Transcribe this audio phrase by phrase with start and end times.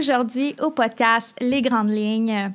[0.00, 2.54] Aujourd'hui, au podcast Les Grandes Lignes,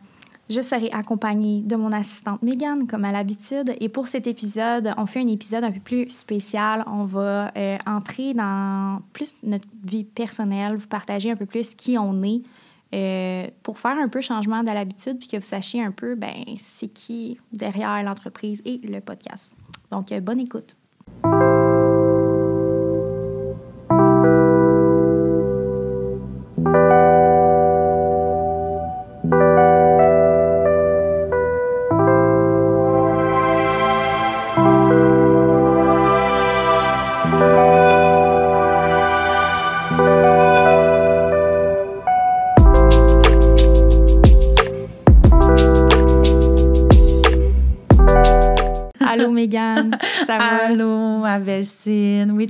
[0.49, 3.71] je serai accompagnée de mon assistante Megan, comme à l'habitude.
[3.79, 6.83] Et pour cet épisode, on fait un épisode un peu plus spécial.
[6.87, 11.99] On va euh, entrer dans plus notre vie personnelle, vous partager un peu plus qui
[11.99, 12.41] on est,
[12.95, 16.45] euh, pour faire un peu changement de l'habitude, puis que vous sachiez un peu, ben,
[16.57, 19.55] c'est qui derrière l'entreprise et le podcast.
[19.91, 20.75] Donc, euh, bonne écoute.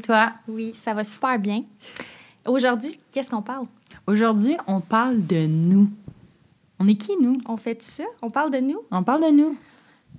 [0.05, 0.33] Toi?
[0.47, 1.63] Oui, ça va super bien.
[2.47, 3.65] Aujourd'hui, qu'est-ce qu'on parle?
[4.07, 5.89] Aujourd'hui, on parle de nous.
[6.79, 7.37] On est qui, nous?
[7.47, 8.03] On fait ça?
[8.21, 8.81] On parle de nous?
[8.91, 9.57] On parle de nous.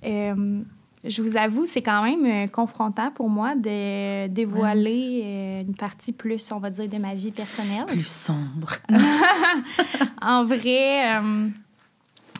[0.04, 0.62] Euh,
[1.04, 6.12] je vous avoue, c'est quand même euh, confrontant pour moi de dévoiler euh, une partie
[6.12, 7.86] plus, on va dire, de ma vie personnelle.
[7.86, 8.76] Plus sombre.
[10.20, 11.48] En vrai, euh,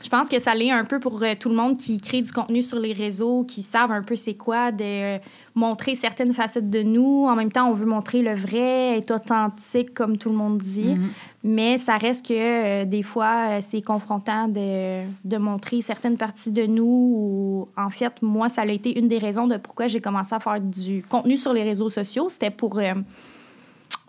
[0.03, 2.33] je pense que ça l'est un peu pour euh, tout le monde qui crée du
[2.33, 5.19] contenu sur les réseaux, qui savent un peu c'est quoi, de euh,
[5.55, 7.27] montrer certaines facettes de nous.
[7.29, 10.95] En même temps, on veut montrer le vrai, être authentique, comme tout le monde dit.
[10.95, 11.11] Mhm.
[11.45, 16.67] Mais ça reste que euh, des fois, c'est confrontant de, de montrer certaines parties de
[16.67, 16.85] nous.
[16.85, 20.41] Ou, en fait, moi, ça a été une des raisons de pourquoi j'ai commencé à
[20.41, 22.29] faire du contenu sur les réseaux sociaux.
[22.29, 22.81] C'était pour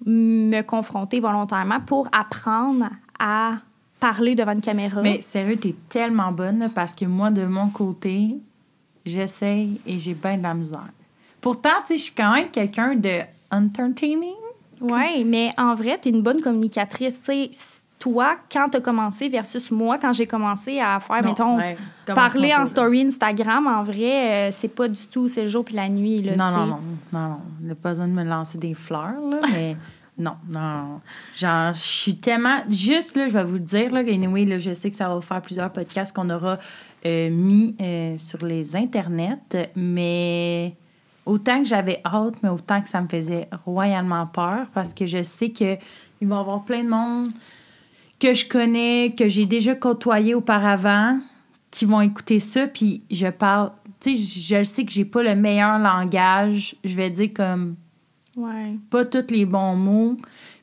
[0.05, 3.58] me confronter volontairement, pour apprendre à
[3.99, 5.01] parler devant une caméra.
[5.01, 8.35] Mais sérieux, t'es tellement bonne parce que moi, de mon côté,
[9.05, 10.89] j'essaye et j'ai bien de la misère.
[11.41, 14.33] Pourtant, tu sais, je suis quand même quelqu'un de entertaining.
[14.81, 17.21] Oui, mais en vrai, tu es une bonne communicatrice.
[17.21, 17.49] Tu sais,
[17.99, 21.77] toi, quand tu as commencé versus moi, quand j'ai commencé à faire, Non, mettons, ouais,
[22.05, 25.65] commence parler en story Instagram, en vrai, euh, c'est pas du tout, c'est le jour
[25.65, 26.21] puis la nuit.
[26.21, 26.80] Là, Non, non, non,
[27.11, 27.37] non, non.
[27.61, 29.75] Il n'a pas besoin de me lancer des fleurs, là, mais
[30.17, 31.00] non, non.
[31.36, 32.58] Genre, je suis tellement...
[32.70, 35.22] Juste, là, je vais vous le dire, là, anyway, là, je sais que ça va
[35.22, 36.58] faire plusieurs podcasts qu'on aura
[37.05, 40.76] euh, mis euh, sur les internets, mais
[41.26, 45.22] autant que j'avais hâte, mais autant que ça me faisait royalement peur, parce que je
[45.22, 45.78] sais qu'il
[46.22, 47.28] va y avoir plein de monde
[48.20, 51.20] que je connais, que j'ai déjà côtoyé auparavant,
[51.70, 53.72] qui vont écouter ça, puis je parle...
[53.99, 56.76] Tu sais, je je sais que j'ai pas le meilleur langage.
[56.84, 57.76] Je vais dire comme
[58.37, 58.77] Ouais.
[58.92, 60.17] pas tous les bons mots.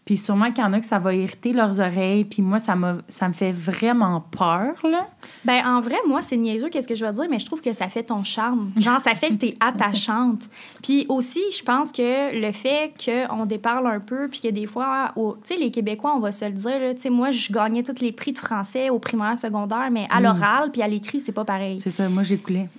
[0.04, 2.24] Puis sûrement qu'il y en a que ça va irriter leurs oreilles.
[2.24, 2.76] Puis moi, ça,
[3.08, 5.08] ça me fait vraiment peur, là.
[5.44, 7.72] Ben, en vrai, moi, c'est niaiseux, qu'est-ce que je veux dire, mais je trouve que
[7.72, 8.70] ça fait ton charme.
[8.76, 10.50] Genre, ça fait que t'es attachante.
[10.82, 15.12] Puis aussi, je pense que le fait qu'on déparle un peu, puis que des fois,
[15.16, 17.82] tu sais, les Québécois, on va se le dire, là, tu sais, moi, je gagnais
[17.82, 21.32] tous les prix de français au primaire, secondaire, mais à l'oral, puis à l'écrit, c'est
[21.32, 21.80] pas pareil.
[21.80, 22.68] C'est ça, moi, j'écoutais.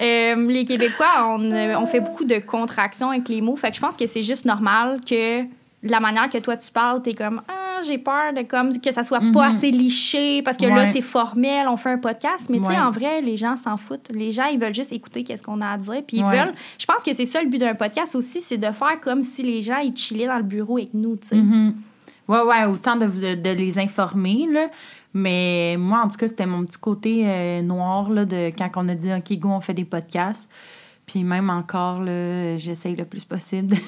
[0.00, 3.54] Euh, les Québécois, on, euh, on fait beaucoup de contractions avec les mots.
[3.56, 5.44] Fait que je pense que c'est juste normal que
[5.82, 9.02] la manière que toi tu parles, t'es comme ah j'ai peur de comme que ça
[9.02, 12.50] soit pas assez liché parce que là c'est formel, on fait un podcast.
[12.50, 14.10] Mais tu sais en vrai les gens s'en foutent.
[14.12, 16.02] Les gens ils veulent juste écouter qu'est-ce qu'on a à dire.
[16.06, 16.38] Puis ils Ouais.
[16.44, 16.54] veulent.
[16.78, 19.42] Je pense que c'est ça le but d'un podcast aussi, c'est de faire comme si
[19.42, 21.16] les gens ils chillaient dans le bureau avec nous.
[21.16, 21.36] Tu sais.
[21.36, 21.74] Mhm.
[22.28, 24.68] Ouais, ouais, autant de, vous, de les informer, là.
[25.12, 28.88] Mais moi, en tout cas, c'était mon petit côté euh, noir, là, de quand on
[28.88, 30.48] a dit, OK, go, on fait des podcasts.
[31.10, 33.76] Puis même encore, là, j'essaye le plus possible.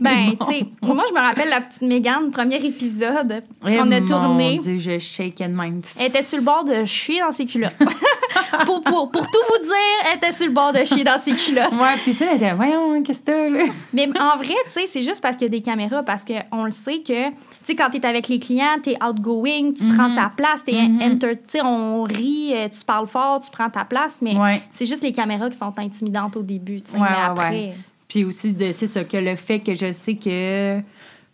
[0.00, 0.44] Ben, bon.
[0.44, 4.06] tu sais, moi, je me rappelle la petite Mégane, premier épisode Eh, qu'on a mon
[4.06, 4.58] tourné.
[4.58, 5.80] Dieu, je shake même.
[5.98, 7.72] Elle était sur le bord de chier dans ses culottes.
[8.66, 11.34] pour, pour, pour tout vous dire, elle était sur le bord de chier dans ses
[11.34, 11.72] culottes.
[11.72, 13.64] Ouais, puis ça, elle était, voyons, qu'est-ce que t'as, là?
[13.92, 16.64] Mais en vrai, tu sais, c'est juste parce qu'il y a des caméras, parce qu'on
[16.64, 17.34] le sait que, tu
[17.64, 21.42] sais, quand t'es avec les clients, t'es outgoing, tu prends ta place, t'es enter- tu
[21.48, 24.62] sais, on rit, euh, tu parles fort, tu prends ta place, mais Ouais.
[24.70, 27.50] c'est juste les caméras qui sont intimidantes au début, tu sais, Ouais, mais après...
[27.50, 27.74] ouais.
[28.08, 30.80] Puis aussi, de- c'est ça, que le fait que je sais que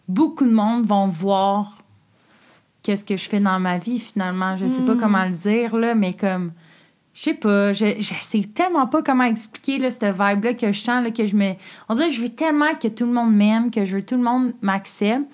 [0.09, 1.79] beaucoup de monde vont voir
[2.83, 4.57] qu'est-ce que je fais dans ma vie, finalement.
[4.57, 6.53] Je sais pas comment le dire, là, mais comme...
[7.17, 10.79] Je sais pas, je, je sais tellement pas comment expliquer là, cette vibe-là que je
[10.79, 11.55] sens, là, que je me...
[11.89, 14.11] On dirait que je veux tellement que tout le monde m'aime, que je veux que
[14.11, 15.25] tout le monde m'accepte.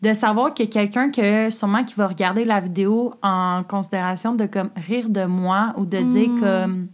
[0.00, 4.34] De savoir qu'il y a quelqu'un que sûrement qui va regarder la vidéo en considération
[4.34, 6.88] de comme rire de moi ou de dire comme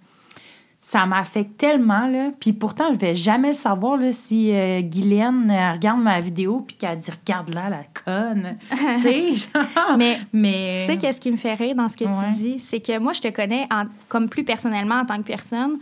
[0.82, 2.30] ça m'affecte tellement, là.
[2.40, 6.64] Puis pourtant, je vais jamais le savoir, là, si euh, Guylaine elle regarde ma vidéo
[6.66, 9.96] puis qu'elle dit «Regarde-la, la conne!» Tu sais, genre...
[9.98, 10.84] Mais mais...
[10.86, 12.10] Tu sais, qu'est-ce qui me fait rire dans ce que Ouais.
[12.28, 12.58] tu dis?
[12.60, 15.78] C'est que moi, je te connais en- comme plus personnellement en tant que personne.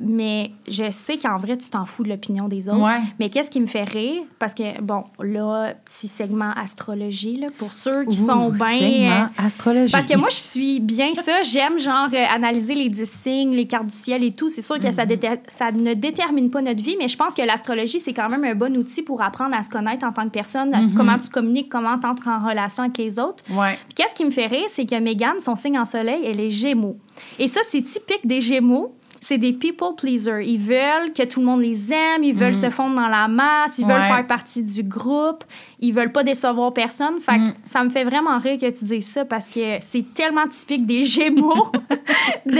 [0.00, 2.80] Mais je sais qu'en vrai, tu t'en fous de l'opinion des autres.
[2.80, 3.00] Ouais.
[3.18, 4.22] Mais qu'est-ce qui me fait rire?
[4.38, 8.78] Parce que, bon, là, petit segment astrologie, là, pour ceux qui Ouh, sont bien.
[8.78, 9.92] segment astrologie.
[9.92, 11.42] Parce que moi, je suis bien ça.
[11.42, 14.48] J'aime, genre, euh, analyser les dix signes, les cartes du ciel et tout.
[14.48, 15.18] C'est sûr que ça, Mhm.
[15.48, 18.54] ça ne détermine pas notre vie, mais je pense que l'astrologie, c'est quand même un
[18.54, 20.94] bon outil pour apprendre à se connaître en tant que personne, Mhm.
[20.94, 23.44] comment tu communiques, comment tu entres en relation avec les autres.
[23.50, 23.78] Ouais.
[23.94, 26.96] Qu'est-ce qui me fait rire, c'est que Megan, son signe en soleil, elle est Gémeaux.
[27.38, 28.94] Et ça, c'est typique des Gémeaux.
[29.22, 30.40] C'est des people pleasers.
[30.42, 33.78] Ils veulent que tout le monde les aime, ils veulent se fondre dans la masse,
[33.78, 34.14] ils veulent Mm.
[34.14, 35.44] Faire partie du groupe,
[35.78, 37.20] ils veulent pas décevoir personne.
[37.20, 37.54] Fait que Mm.
[37.62, 41.04] ça me fait vraiment rire que tu dises ça parce que c'est tellement typique des
[41.04, 41.70] Gémeaux
[42.46, 42.52] de,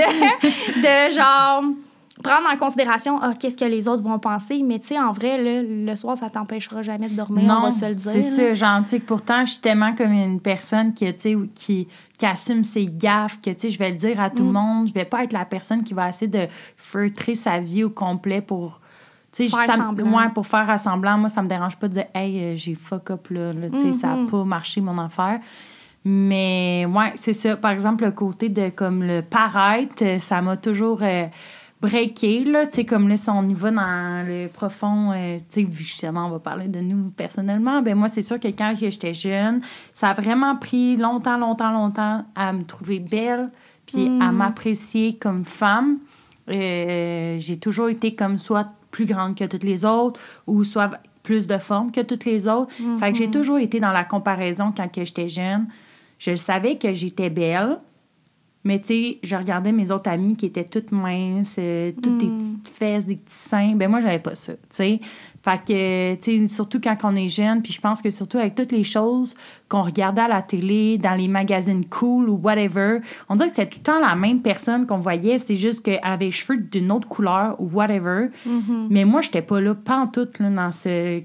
[0.83, 1.65] de genre
[2.23, 4.63] prendre en considération ah, qu'est-ce que les autres vont penser.
[4.65, 7.71] Mais tu sais, en vrai, là, le soir, ça t'empêchera jamais de dormir, on va
[7.73, 8.13] se le dire.
[8.13, 11.89] c'est ça, que pourtant, je suis tellement comme une personne qui, tu sais, qui,
[12.19, 14.47] qui assume ses gaffes, que, tu sais, je vais le dire à tout Mm.
[14.47, 14.89] le monde.
[14.89, 16.47] Je vais pas être la personne qui va essayer de
[16.77, 18.81] feutrer sa vie au complet pour...
[19.33, 21.17] Tu sais, ouais, pour faire semblant.
[21.17, 23.53] Moi, ça me dérange pas de dire «Hey, euh, j'ai fuck up, là.
[23.53, 24.27] là, tu sais, ça a Mhm.
[24.31, 25.39] pas marché, mon affaire.»
[26.05, 27.57] Mais, ouais, c'est ça.
[27.57, 31.01] Par exemple, le côté de, comme, le paraître, euh, ça m'a toujours...
[31.03, 31.27] euh,
[31.81, 35.63] breaké, là, tu sais, comme là, si on y va dans le profond, euh, tu
[35.63, 39.15] sais, justement, on va parler de nous personnellement, ben moi, c'est sûr que quand j'étais
[39.15, 39.63] jeune,
[39.95, 43.51] ça a vraiment pris longtemps, longtemps, longtemps à me trouver belle,
[43.87, 45.99] puis à m'apprécier comme femme.
[46.49, 50.91] Euh, j'ai toujours été comme soit plus grande que toutes les autres, ou soit
[51.23, 52.73] plus de forme que toutes les autres.
[52.99, 55.67] Fait que j'ai toujours été dans la comparaison quand j'étais jeune.
[56.19, 57.79] Je savais que j'étais belle,
[58.63, 62.27] mais tu sais, je regardais mes autres amies qui étaient toutes minces, euh, toutes des
[62.27, 63.75] petites fesses, des petits seins.
[63.75, 65.01] Ben moi, j'avais pas ça, tu sais.
[65.43, 68.55] Fait que, tu sais, surtout quand on est jeune, puis je pense que surtout avec
[68.55, 69.35] toutes les choses
[69.71, 72.99] qu'on regardait à la télé, dans les magazines cool ou whatever,
[73.31, 75.39] on dirait que c'était tout le temps la même personne qu'on voyait.
[75.39, 78.29] C'est juste qu'elle avait les cheveux d'une autre couleur ou whatever.
[78.91, 81.23] Mais moi, j'étais pas là, pas en tout, là, dans ce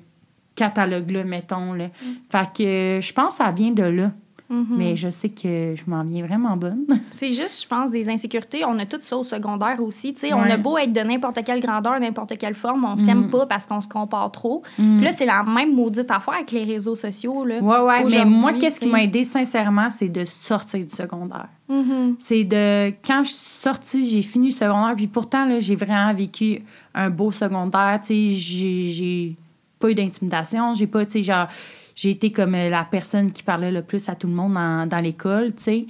[0.55, 1.73] catalogue-là, mettons.
[1.73, 1.89] Là.
[2.29, 4.11] Fait que je pense que ça vient de là.
[4.49, 6.85] Mais je sais que je m'en viens vraiment bonne.
[7.11, 8.63] C'est juste, je pense, des insécurités.
[8.65, 10.15] On a tout ça au secondaire aussi.
[10.31, 13.65] On a beau être de n'importe quelle grandeur, n'importe quelle forme, on s'aime pas parce
[13.65, 14.61] qu'on se compare trop.
[14.77, 14.97] Mm.
[14.97, 17.43] Puis là, c'est la même maudite affaire avec les réseaux sociaux.
[17.43, 17.59] Là.
[17.59, 18.03] Ouais, ouais.
[18.03, 21.47] Mais moi, qu'est-ce qui m'a aidé sincèrement, c'est de sortir du secondaire.
[21.67, 22.15] Mhm.
[22.19, 22.89] C'est de.
[23.05, 26.61] Quand je suis sortie, j'ai fini le secondaire, puis pourtant, j'ai vraiment vécu
[26.93, 27.99] un beau secondaire.
[28.01, 29.35] Tu sais, j'ai- j'ai
[29.79, 30.73] pas eu d'intimidation.
[30.75, 31.47] J'ai pas, tu sais, genre.
[31.95, 34.87] J'ai été comme euh, la personne qui parlait le plus à tout le monde dans,
[34.87, 35.85] dans l'école, tu sais.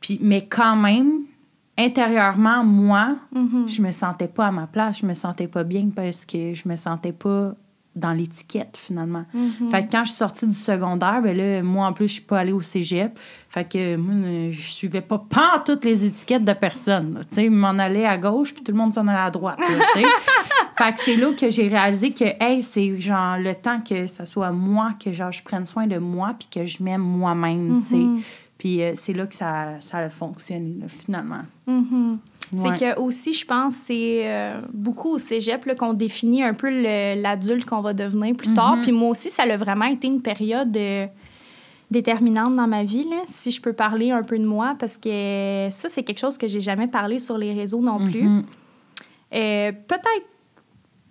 [0.00, 1.22] Puis, mais quand même,
[1.76, 3.68] intérieurement, moi, Mhm.
[3.68, 6.68] je me sentais pas à ma place, je me sentais pas bien parce que je
[6.68, 7.54] me sentais pas
[7.96, 9.24] dans l'étiquette finalement.
[9.34, 9.70] Mhm.
[9.70, 12.22] Fait que quand je suis sortie du secondaire, ben là, moi en plus, je suis
[12.22, 13.18] pas allée au cégep.
[13.48, 17.20] Fait que moi, euh, je suivais pas pas toutes les étiquettes de personne.
[17.30, 19.58] Tu sais, m'en allais à gauche, puis tout le monde s'en allait à droite.
[19.58, 19.66] là,
[20.78, 24.26] fait que c'est là que j'ai réalisé que, hey, c'est genre le temps que ça
[24.26, 27.86] soit moi, que genre je prenne soin de moi, puis que je m'aime moi-même, tu
[27.86, 28.22] sais.
[28.58, 30.08] Puis euh, c'est là que ça, ça là,
[30.88, 31.42] finalement.
[31.66, 32.18] Mhm.
[32.52, 32.58] Ouais.
[32.62, 37.64] C'est que aussi, je pense, c'est euh, beaucoup au cégep qu'on définit un peu l'adulte
[37.64, 38.76] qu'on va devenir plus tard.
[38.76, 38.82] Mhm.
[38.82, 41.06] Puis moi aussi, ça a vraiment été une période euh,
[41.90, 45.68] déterminante dans ma vie, là, si je peux parler un peu de moi, parce que
[45.70, 48.22] ça, c'est quelque chose que j'ai jamais parlé sur les réseaux non plus.
[48.22, 48.44] Mhm.
[49.34, 50.26] Euh, Peut-être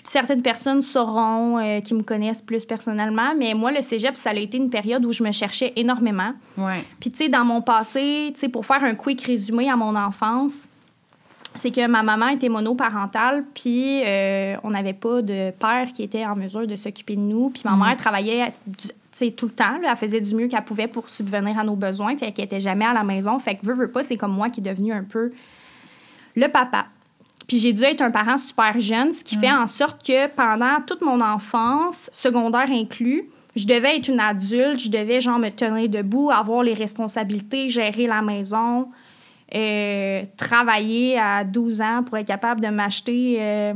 [0.07, 4.33] certaines personnes sauront euh, qui me connaissent plus personnellement, mais moi, le cégep, ça a
[4.35, 6.33] été une période où je me cherchais énormément.
[6.57, 6.83] Ouais.
[6.99, 9.95] Puis, tu sais, dans mon passé, tu sais, pour faire un quick résumé à mon
[9.95, 10.69] enfance,
[11.55, 16.25] c'est que ma maman était monoparentale, puis euh, on n'avait pas de père qui était
[16.25, 17.49] en mesure de s'occuper de nous.
[17.49, 19.77] Puis ma mère travaillait du- tu sais, tout le temps.
[19.81, 19.91] là.
[19.91, 22.17] elle faisait du mieux qu'elle pouvait pour subvenir à nos besoins.
[22.17, 23.39] Fait qu'elle était jamais à la maison.
[23.39, 25.31] Fait que, veux, veux pas, c'est comme moi qui est devenu un peu
[26.35, 26.87] le papa.
[27.47, 30.81] Puis j'ai dû être un parent super jeune, ce qui fait en sorte que pendant
[30.85, 35.87] toute mon enfance, secondaire inclus, je devais être une adulte, je devais genre me tenir
[35.89, 38.89] debout, avoir les responsabilités, gérer la maison,
[39.53, 43.73] euh, travailler à 12 ans pour être capable de m'acheter euh,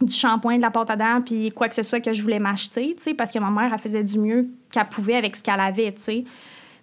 [0.00, 2.38] du shampoing, de la pâte à dents, puis quoi que ce soit que je voulais
[2.38, 5.42] m'acheter, tu sais, parce que ma mère, elle faisait du mieux qu'elle pouvait avec ce
[5.42, 6.24] qu'elle avait, tu sais.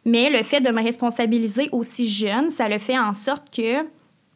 [0.06, 3.84] Mais le fait de me responsabiliser aussi jeune, ça le fait en sorte que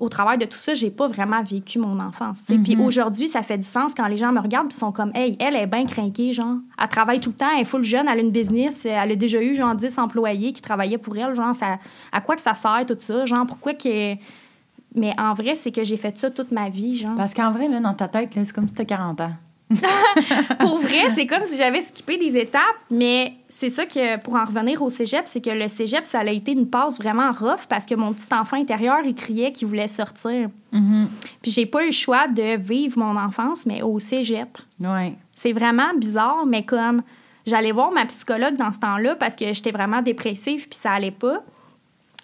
[0.01, 2.41] au travers de tout ça, j'ai pas vraiment vécu mon enfance.
[2.41, 5.37] Puis aujourd'hui, ça fait du sens quand les gens me regardent et sont comme, hey,
[5.39, 6.57] elle est bien craquée, genre.
[6.81, 9.15] Elle travaille tout le temps, elle est full jeune, elle a une business, elle a
[9.15, 11.77] déjà eu genre 10 employés qui travaillaient pour elle, genre, ça,
[12.11, 14.15] à quoi que ça sert tout ça, genre, pourquoi que.
[14.95, 17.15] Mais en vrai, c'est que j'ai fait ça toute ma vie, genre.
[17.15, 19.29] Parce qu'en vrai, là, dans ta tête, c'est comme si tu as 40 ans.
[20.59, 24.43] pour vrai, c'est comme si j'avais skippé des étapes, mais c'est ça que, pour en
[24.43, 27.85] revenir au cégep, c'est que le cégep, ça a été une passe vraiment rough parce
[27.85, 30.49] que mon petit enfant intérieur, il criait qu'il voulait sortir.
[30.71, 31.07] Mhm.
[31.41, 34.57] Puis j'ai pas eu le choix de vivre mon enfance, mais au cégep.
[34.79, 35.13] Ouais.
[35.33, 37.01] C'est vraiment bizarre, mais comme
[37.45, 41.11] j'allais voir ma psychologue dans ce temps-là parce que j'étais vraiment dépressive puis ça allait
[41.11, 41.43] pas.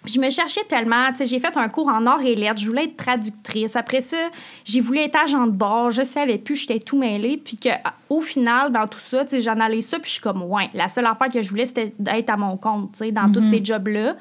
[0.04, 2.66] Je me cherchais tellement, tu sais, j'ai fait un cours en or et lettres, je
[2.66, 3.74] voulais être traductrice.
[3.74, 4.16] Après ça,
[4.64, 7.36] j'ai voulu être agent de bord, je savais plus, j'étais tout mêlée.
[7.36, 7.70] Puis que,
[8.08, 10.88] au final, dans tout ça, tu sais, j'analyse ça, puis je suis comme, ouais, la
[10.88, 13.64] seule affaire que je voulais, c'était d'être à mon compte, tu sais, dans tous ces
[13.64, 14.16] jobs-là.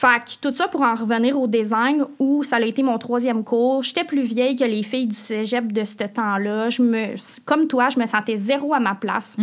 [0.00, 3.42] Fait que tout ça pour en revenir au design où ça a été mon troisième
[3.42, 3.82] cours.
[3.82, 6.70] J'étais plus vieille que les filles du cégep de ce temps-là.
[6.70, 9.36] Je me, comme toi, je me sentais zéro à ma place.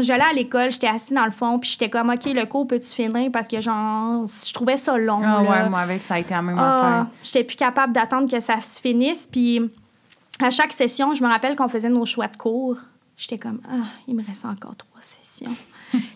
[0.00, 2.88] J'allais à l'école, j'étais assise dans le fond, puis j'étais comme, OK, le cours, peux-tu
[2.92, 3.30] finir?
[3.30, 5.20] Parce que, genre, je trouvais ça long.
[5.24, 7.06] Ah ouais, moi avec, ça a été la même Ah, affaire.
[7.22, 9.28] J'étais plus capable d'attendre que ça se finisse.
[9.30, 9.60] Puis
[10.40, 12.78] à chaque session, je me rappelle qu'on faisait nos choix de cours.
[13.16, 15.54] J'étais comme, ah, il me reste encore trois sessions.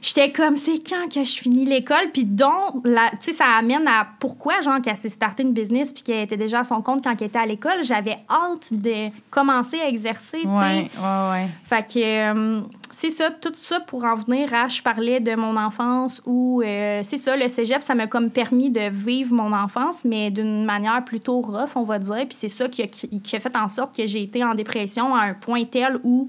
[0.00, 2.10] J'étais comme, c'est quand que je finis l'école?
[2.12, 2.90] Puis donc, tu
[3.20, 6.60] sais, ça amène à pourquoi, genre, qu'elle s'est starté une business puis qu'elle était déjà
[6.60, 7.82] à son compte quand elle était à l'école.
[7.82, 10.48] J'avais hâte de commencer à exercer, tu sais.
[10.48, 11.48] Ouais, ouais, ouais.
[11.64, 15.56] Fait que euh, c'est ça, tout ça pour en venir à, je parlais de mon
[15.56, 20.04] enfance où, euh, c'est ça, le cégep, ça m'a comme permis de vivre mon enfance,
[20.04, 22.26] mais d'une manière plutôt rough, on va dire.
[22.28, 25.14] Puis c'est ça qui a, qui a fait en sorte que j'ai été en dépression
[25.14, 26.28] à un point tel où,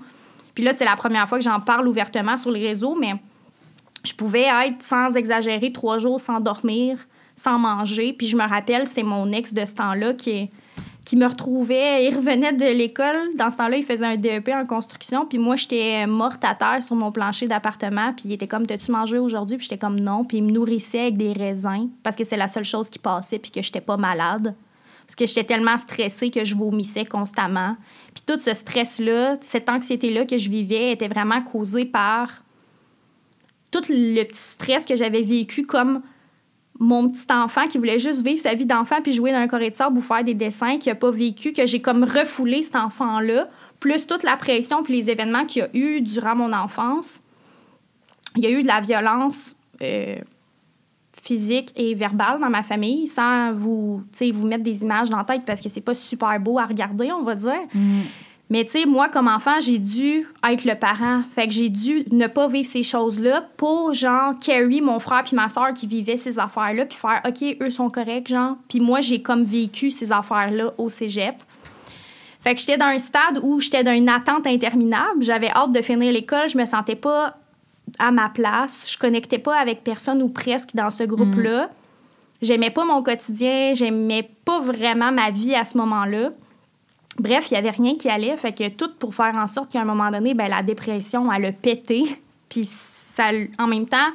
[0.54, 3.14] puis là, c'est la première fois que j'en parle ouvertement sur les réseaux, mais
[4.06, 6.98] je pouvais être, sans exagérer, trois jours sans dormir,
[7.36, 8.14] sans manger.
[8.14, 10.50] Puis je me rappelle, c'est mon ex de ce temps-là qui,
[11.14, 12.06] me retrouvait.
[12.06, 13.36] Il revenait de l'école.
[13.36, 15.26] Dans ce temps-là, il faisait un DEP en construction.
[15.26, 18.14] Puis moi, j'étais morte à terre sur mon plancher d'appartement.
[18.14, 19.58] Puis il était comme, T'as-tu mangé aujourd'hui?
[19.58, 20.26] Puis j'étais comme, non.
[20.26, 23.40] Puis il me nourrissait avec des raisins parce que c'est la seule chose qui passait.
[23.40, 24.56] Puis que j'étais pas malade.
[25.06, 27.76] Parce que j'étais tellement stressée que je vomissais constamment.
[28.16, 32.45] Puis tout ce stress-là, cette anxiété-là que je vivais était vraiment causée par
[33.76, 36.02] tout le petit stress que j'avais vécu comme
[36.80, 39.70] mon petit enfant qui voulait juste vivre sa vie d'enfant puis jouer dans un carré
[39.70, 42.76] de sable ou faire des dessins qui a pas vécu, que j'ai comme refoulé cet
[42.76, 43.48] enfant-là,
[43.80, 47.22] plus toute la pression puis les événements qu'il y a eu durant mon enfance.
[48.36, 50.18] Il y a eu de la violence euh,
[51.22, 54.04] physique et verbale dans ma famille sans vous,
[54.34, 57.12] vous mettre des images dans la tête parce que c'est pas super beau à regarder,
[57.12, 57.62] on va dire.
[58.50, 61.22] Mais tu sais, moi, comme enfant, j'ai dû être le parent.
[61.34, 65.36] Fait que j'ai dû ne pas vivre ces choses-là pour, genre, carry mon frère puis
[65.36, 68.58] ma soeur qui vivaient ces affaires-là, puis faire, OK, eux sont corrects, genre.
[68.70, 71.36] Puis moi, j'ai comme vécu ces affaires-là au cégep.
[72.42, 75.24] Fait que j'étais dans un stade où j'étais dans une attente interminable.
[75.24, 76.48] J'avais hâte de finir l'école.
[76.48, 77.38] Je me sentais pas
[77.98, 78.92] à ma place.
[78.92, 81.72] Je connectais pas avec personne ou presque dans ce groupe-là.
[82.44, 83.74] J'aimais pas mon quotidien.
[83.74, 86.30] J'aimais pas vraiment ma vie à ce moment-là.
[87.20, 88.36] Bref, il n'y avait rien qui allait.
[88.38, 91.46] Fait que tout pour faire en sorte qu'à un moment donné, ben, la dépression, elle
[91.46, 92.04] a pété.
[92.50, 94.12] Puis ça, en même temps,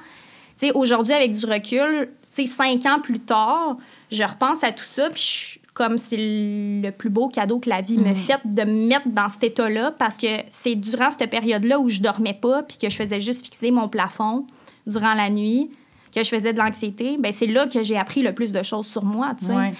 [0.58, 3.76] tu sais, aujourd'hui, avec du recul, tu sais, cinq ans plus tard,
[4.10, 5.10] je repense à tout ça.
[5.10, 9.08] Puis comme c'est le plus beau cadeau que la vie me fait de me mettre
[9.08, 12.90] dans cet état-là parce que c'est durant cette période-là où je dormais pas puis que
[12.90, 14.46] je faisais juste fixer mon plafond
[14.86, 15.70] durant la nuit,
[16.14, 17.16] que je faisais de l'anxiété.
[17.18, 19.54] Ben c'est là que j'ai appris le plus de choses sur moi, tu sais.
[19.54, 19.72] Ouais.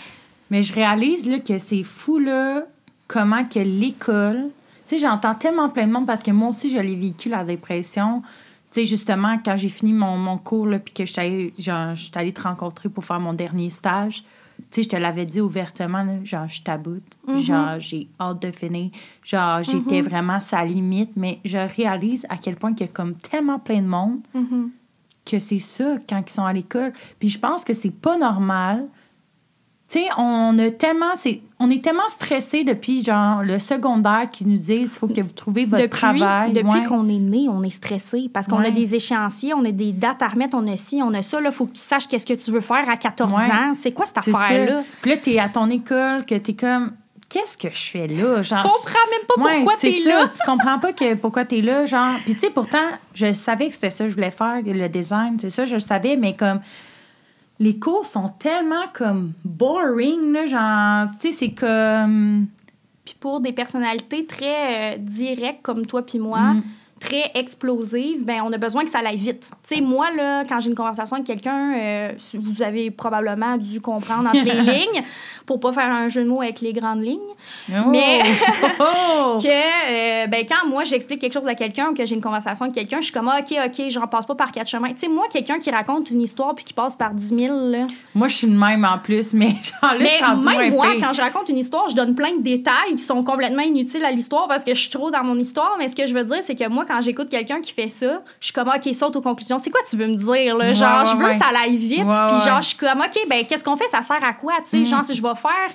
[0.50, 2.64] Mais je réalise là, que c'est fou là,
[3.10, 4.50] comment que l'école.
[4.86, 7.44] Tu sais, j'entends tellement plein de monde parce que moi aussi, je l'ai vécu, la
[7.44, 8.22] dépression.
[8.70, 11.20] Tu sais, justement, quand j'ai fini mon, mon cours, là, puis que je suis
[12.14, 14.22] allée, te rencontrer pour faire mon dernier stage,
[14.58, 17.16] tu sais, je te l'avais dit ouvertement, là, genre, je taboute.
[17.40, 18.90] Genre, j'ai hâte de finir.
[19.24, 22.92] Genre, j'étais vraiment à sa limite, mais je réalise à quel point qu'il y a
[22.92, 24.20] comme tellement plein de monde
[25.24, 26.92] que c'est ça quand ils sont à l'école.
[27.18, 28.86] Puis je pense que c'est pas normal.
[29.90, 34.46] Tu sais, on a tellement, c'est, on est tellement stressé depuis genre le secondaire qui
[34.46, 36.52] nous disent il faut que vous trouviez votre depuis, travail.
[36.52, 36.84] Depuis Ouais.
[36.84, 38.70] qu'on est né, on est stressé parce qu'on a Ouais.
[38.70, 41.40] des échéanciers, on a des dates à remettre, on a ci, on a ça.
[41.44, 43.44] Il faut que tu saches qu'est-ce que tu veux faire à 14 Ouais.
[43.52, 43.72] ans.
[43.74, 44.82] C'est quoi cette affaire-là?
[45.02, 46.92] Puis là, t'es à ton école, que t'es comme,
[47.28, 48.36] qu'est-ce que je fais là?
[48.42, 50.28] Tu Genre, comprends même pas Ouais, pourquoi c'est t'es là.
[50.28, 52.14] Tu comprends pas que pourquoi t'es là, genre.
[52.24, 52.78] Puis tu sais, pourtant,
[53.12, 55.80] je savais que c'était ça que je voulais faire, le design, c'est ça, je le
[55.80, 56.60] savais, mais comme
[57.60, 62.46] les cours sont tellement comme boring, là, genre, tu sais, c'est comme.
[63.04, 66.62] Puis pour des personnalités très euh, directes comme toi puis moi, Mm.
[67.00, 69.50] Très explosive, ben on a besoin que ça aille vite.
[69.66, 73.80] Tu sais, moi, là, quand j'ai une conversation avec quelqu'un, euh, vous avez probablement dû
[73.80, 75.02] comprendre entre les lignes,
[75.46, 77.18] pour pas faire un jeu de mots avec les grandes lignes.
[77.70, 77.88] Oh!
[77.88, 78.20] Mais
[78.80, 79.36] Oh!
[79.42, 82.64] que, euh, ben, quand moi, j'explique quelque chose à quelqu'un ou que j'ai une conversation
[82.64, 84.90] avec quelqu'un, je suis comme, ah, OK, OK, j'en passe pas par quatre chemins.
[84.90, 87.86] Tu sais, moi, quelqu'un qui raconte une histoire puis qui passe par 10 000, là.
[88.14, 90.90] Moi, je suis une même en plus, mais genre là, je Mais suis même moi,
[90.92, 91.06] pire.
[91.06, 94.10] quand je raconte une histoire, je donne plein de détails qui sont complètement inutiles à
[94.10, 95.76] l'histoire parce que je suis trop dans mon histoire.
[95.78, 98.22] Mais ce que je veux dire, c'est que moi, quand j'écoute quelqu'un qui fait ça,
[98.40, 99.58] je suis comme, OK, saute aux conclusions.
[99.58, 100.72] C'est quoi tu veux me dire, là?
[100.72, 101.30] Genre, ouais, je veux ouais.
[101.30, 102.00] que ça aille vite.
[102.08, 103.88] Puis genre, je suis comme, OK, ben, qu'est-ce qu'on fait?
[103.88, 104.54] Ça sert à quoi?
[104.64, 104.84] Tu sais, Mm.
[104.86, 105.70] genre, si je vais faire.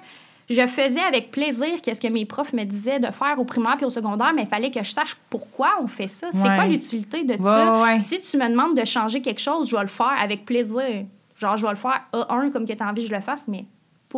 [0.47, 3.85] Je faisais avec plaisir qu'est-ce que mes profs me disaient de faire au primaire puis
[3.87, 6.27] au secondaire, mais il fallait que je sache pourquoi on fait ça.
[6.31, 6.55] C'est Ouais.
[6.55, 7.81] quoi l'utilité de Ouais, ça?
[7.81, 11.05] ouais, si tu me demandes de changer quelque chose, je vais le faire avec plaisir.
[11.39, 13.47] Genre, je vais le faire A1 comme que tu as envie que je le fasse,
[13.47, 13.65] mais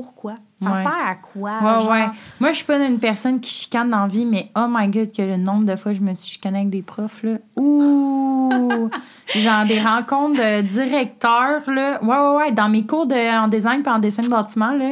[0.01, 0.35] pourquoi?
[0.61, 0.75] Ça Ouais.
[0.83, 1.51] sert à quoi?
[1.59, 1.89] Ouais, genre?
[1.89, 2.05] ouais.
[2.39, 5.11] Moi, je suis pas une personne qui chicane dans la vie, mais oh my god,
[5.11, 7.37] que le nombre de fois je me suis chicanée avec des profs, là.
[7.55, 8.89] Ouh!
[9.35, 11.99] genre des rencontres de directeurs, là.
[12.03, 12.51] Ouais, ouais, ouais.
[12.51, 14.91] Dans mes cours de, en design puis en dessin de bâtiment, là.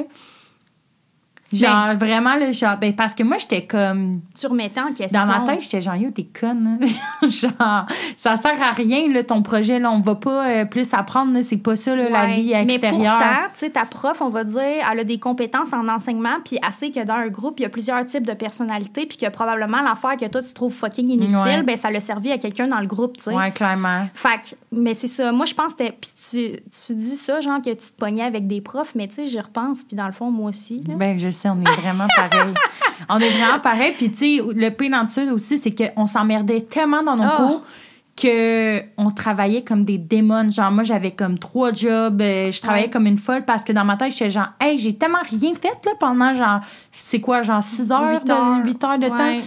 [1.56, 4.22] Genre, vraiment, là, genre, ben, parce que moi, j'étais comme.
[4.38, 5.20] Tu remettais en question.
[5.22, 6.80] Dans ma tête, j'étais genre, yo, t'es conne.
[6.82, 7.30] hein.
[7.30, 7.86] genre,
[8.18, 9.92] ça sert à rien, là, ton projet, là.
[9.92, 11.42] On va pas euh, plus apprendre.
[11.42, 13.18] C'est pas ça, là, la vie Mais extérieure.
[13.18, 16.58] pourtant, tu sais, ta prof, on va dire, elle a des compétences en enseignement, puis
[16.66, 19.30] elle sait que dans un groupe, il y a plusieurs types de personnalités, puis que
[19.30, 21.64] probablement l'affaire que toi, tu trouves fucking inutile, Ouais.
[21.64, 23.34] ben ça l'a servi à quelqu'un dans le groupe, tu sais.
[23.36, 24.08] ouais, clairement.
[24.14, 25.32] Fait que, mais c'est ça.
[25.32, 26.52] Moi, je pense que puis tu,
[26.86, 29.40] tu dis ça, genre que tu te pognais avec des profs, mais tu sais, j'y
[29.40, 30.84] repense, puis dans le fond, moi aussi.
[30.88, 30.96] Là.
[30.96, 32.54] Ben, je le sais, on est vraiment pareil.
[33.10, 33.94] on est vraiment pareil.
[33.98, 37.24] Puis, tu sais, le pire dans tout ça aussi, c'est qu'on s'emmerdait tellement dans nos
[37.24, 37.36] Ah.
[37.38, 37.62] cours
[38.16, 40.50] que on travaillait comme des démons.
[40.50, 42.22] Genre, moi, j'avais comme trois jobs.
[42.22, 42.90] euh, je travaillais Ouais.
[42.92, 45.78] comme une folle parce que dans ma tête, j'étais genre, hey, j'ai tellement rien fait
[45.86, 46.62] là, pendant genre,
[46.92, 48.62] c'est quoi, genre 6 heures, Huit de, heures.
[48.64, 49.10] 8 heures de Ouais.
[49.40, 49.46] temps.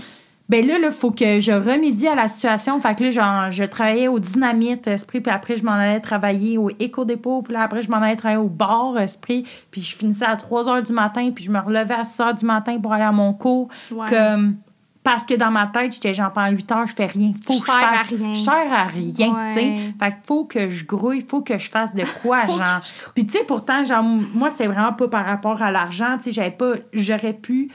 [0.49, 2.81] Ben là, il faut que je remédie à la situation.
[2.81, 6.57] Fait que là, genre, je travaillais au Dynamite Esprit, puis après, je m'en allais travailler
[6.57, 10.25] au Éco-Dépôt, puis là, après, je m'en allais travailler au bar Esprit, puis je finissais
[10.25, 12.95] à 3 heures du matin, puis je me relevais à 6 heures du matin pour
[12.95, 13.69] aller à mon cours.
[14.09, 14.57] Comme,
[15.05, 17.33] parce que dans ma tête, j'étais genre, pendant 8 heures, je fais rien.
[17.47, 18.09] Faut Je que je sers à fasse.
[18.09, 18.33] rien.
[18.35, 19.49] Je sers à rien, Ouais.
[19.49, 19.77] tu sais.
[20.03, 22.81] Fait que faut que je grouille, faut que je fasse de quoi, genre.
[23.15, 26.33] Puis, tu sais, pourtant, genre, moi, c'est vraiment pas par rapport à l'argent, tu sais,
[26.33, 27.71] j'avais pas, j'aurais pu,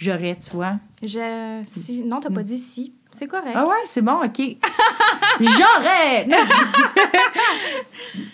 [0.00, 0.74] j'aurais, tu vois.
[1.02, 1.60] Je...
[1.66, 2.02] Si...
[2.04, 2.94] Non, t'as pas dit si.
[3.12, 3.54] C'est correct.
[3.54, 4.40] Ah ouais, c'est bon, OK.
[5.40, 6.26] J'aurais!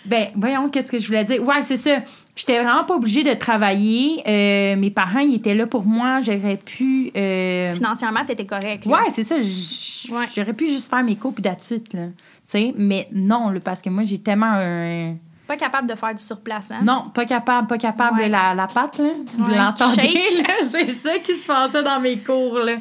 [0.05, 1.43] Ben, voyons, qu'est-ce que je voulais dire?
[1.43, 1.97] Ouais, c'est ça.
[2.35, 4.21] J'étais vraiment pas obligée de travailler.
[4.27, 6.21] Euh, mes parents, ils étaient là pour moi.
[6.21, 7.11] J'aurais pu...
[7.15, 8.85] euh, Financièrement, t'étais correct.
[8.85, 8.91] là.
[8.93, 9.35] Ouais, c'est ça.
[9.35, 10.25] Ouais.
[10.35, 12.05] J'aurais pu juste faire mes cours puis d'attitude, là.
[12.07, 12.13] Tu
[12.45, 15.15] sais, mais non, là, parce que moi, j'ai tellement un...
[15.47, 16.81] Pas capable de faire du surplaçant.
[16.83, 18.29] Non, pas capable, pas capable, Ouais.
[18.29, 19.09] la, la patte, là.
[19.37, 19.57] Vous Ouais.
[19.57, 20.21] l'entendez?
[20.71, 22.73] C'est ça qui se passait dans mes cours, là.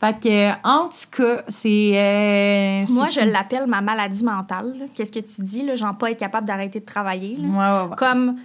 [0.00, 1.92] Fait que, en tout cas, c'est...
[1.94, 4.74] euh, Moi, je l'appelle ma maladie mentale.
[4.94, 5.74] Qu'est-ce que tu dis, là?
[5.74, 7.38] Genre, pas être capable d'arrêter de travailler.
[7.40, 7.48] là.
[7.48, 7.96] Ouais, ouais, ouais.
[7.96, 8.36] Comme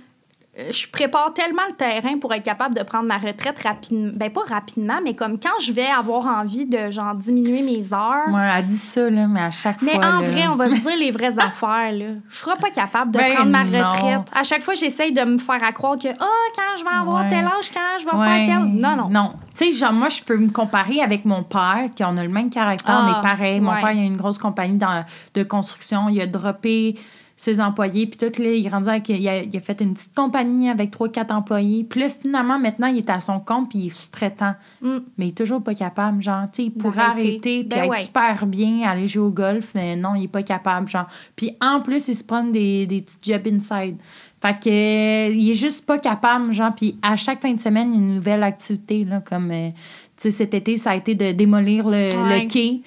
[0.58, 4.12] je prépare tellement le terrain pour être capable de prendre ma retraite rapidement.
[4.16, 8.28] Ben, pas rapidement, mais comme quand je vais avoir envie de, genre, diminuer mes heures.
[8.30, 10.06] Ouais, elle dit ça, là, mais à chaque Mais fois.
[10.06, 11.94] en là- vrai, on va se dire les vraies affaires.
[11.94, 12.06] Là.
[12.30, 13.90] Je serai pas capable de Ben prendre ma non.
[13.90, 14.30] retraite.
[14.36, 17.24] À chaque fois, j'essaye de me faire à croire que ah, quand je vais avoir
[17.24, 17.30] Ouais.
[17.30, 18.46] tel âge, quand je vais Ouais.
[18.46, 18.68] faire tel.
[18.74, 19.10] Non, non.
[19.10, 19.34] Non.
[19.56, 22.30] Tu sais, genre, moi, je peux me comparer avec mon père, qui on a le
[22.30, 23.62] même caractère, on Ah, est pareil.
[23.62, 23.80] Mon ouais.
[23.80, 26.10] père, il a une grosse compagnie dans- de construction.
[26.10, 26.96] Il a droppé
[27.42, 30.14] ses employés, puis tout, là, il rendu avec, il a, il a fait une petite
[30.14, 31.84] compagnie avec trois, quatre employés.
[31.84, 34.54] Puis là, finalement, maintenant, il est à son compte, puis il est sous-traitant.
[34.84, 34.98] Mm.
[35.18, 37.90] Mais il est toujours pas capable, genre, tu sais, il pourrait arrêter, puis Ben être
[37.90, 38.04] ouais.
[38.04, 41.08] super bien, aller jouer au golf, mais non, il est pas capable, genre.
[41.36, 43.96] Puis en plus, il se prend des, des petits jobs inside.
[44.40, 47.92] Fait que, euh, il est juste pas capable, genre, puis à chaque fin de semaine,
[47.92, 49.70] il y a une nouvelle activité, là, comme, euh,
[50.16, 52.42] tu sais, cet été, ça a été de démolir le, Ouais.
[52.44, 52.82] le quai.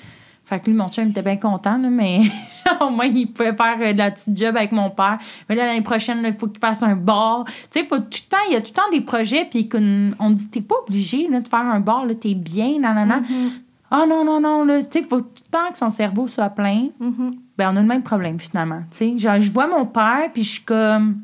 [0.47, 2.21] Fait que lui, mon chum était bien content, là, mais
[2.81, 5.19] au moins, il pouvait faire euh, de la petite job avec mon père.
[5.49, 7.45] Mais là, l'année prochaine, là, il faut qu'il fasse un bar.
[7.71, 10.11] Tu sais, tout le temps, il y a tout le temps des projets, puis qu'on
[10.19, 13.21] on dit, t'es pas obligé là, de faire un bar, là, t'es bien, nanana.
[13.21, 13.51] Mm-hmm.
[13.91, 16.51] Ah non, non, non, là, tu sais, faut tout le temps que son cerveau soit
[16.51, 16.89] plein.
[16.99, 17.37] Mhm.
[17.57, 18.81] Ben, on a le même problème, finalement.
[18.91, 21.23] Tu sais, genre, je vois mon père, puis je suis comme.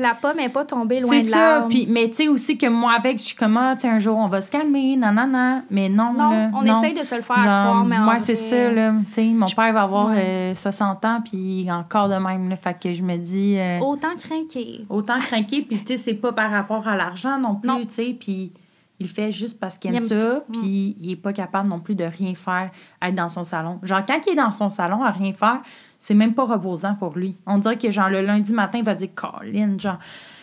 [0.00, 1.36] La pomme n'est pas tombée loin C'est de ça.
[1.36, 1.68] l'arbre.
[1.68, 3.98] Puis, mais tu sais aussi que moi, avec, je suis comme, ah, tu sais, un
[3.98, 5.62] jour, on va se calmer, nanana.
[5.70, 6.78] Mais non, Non, là, on non.
[6.78, 8.92] essaye de se le faire Genre, croire, mais moi, c'est ça, là.
[9.08, 10.52] Tu sais, mon père va avoir Ouais.
[10.52, 12.54] euh, 60 ans, puis encore de même, là.
[12.54, 13.56] Fait que je me dis.
[13.58, 14.84] euh, Autant craquer.
[14.88, 18.16] autant craquer, puis tu sais, c'est pas par rapport à l'argent non plus, tu sais.
[18.18, 18.52] Puis
[19.00, 20.42] il le fait juste parce qu'il Il aime, aime ça, ça.
[20.52, 22.70] Puis il est pas capable non plus de rien faire,
[23.02, 23.80] être dans son salon.
[23.82, 25.60] Genre, quand il est dans son salon à rien faire,
[25.98, 27.36] c'est même pas reposant pour lui.
[27.46, 29.98] On dirait que, genre, le lundi matin, il va dire, Colin, genre,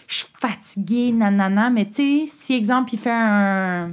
[0.08, 1.70] je suis fatiguée, nanana.
[1.70, 3.92] Mais tu sais, si, exemple, il fait un,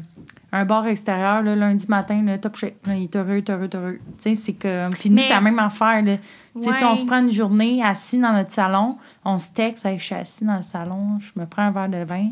[0.52, 2.74] un bar extérieur, là, lundi matin, top shape.
[2.88, 3.98] Il est heureux, heureux, heureux.
[4.18, 4.90] Tu sais, c'est comme.
[4.98, 6.16] Puis nous, Mais- c'est la même affaire, là.
[6.60, 10.04] Si on se prend une journée assis dans notre salon, on se texte, Hey, je
[10.04, 12.28] suis assis dans le salon, je me prends un verre de vin,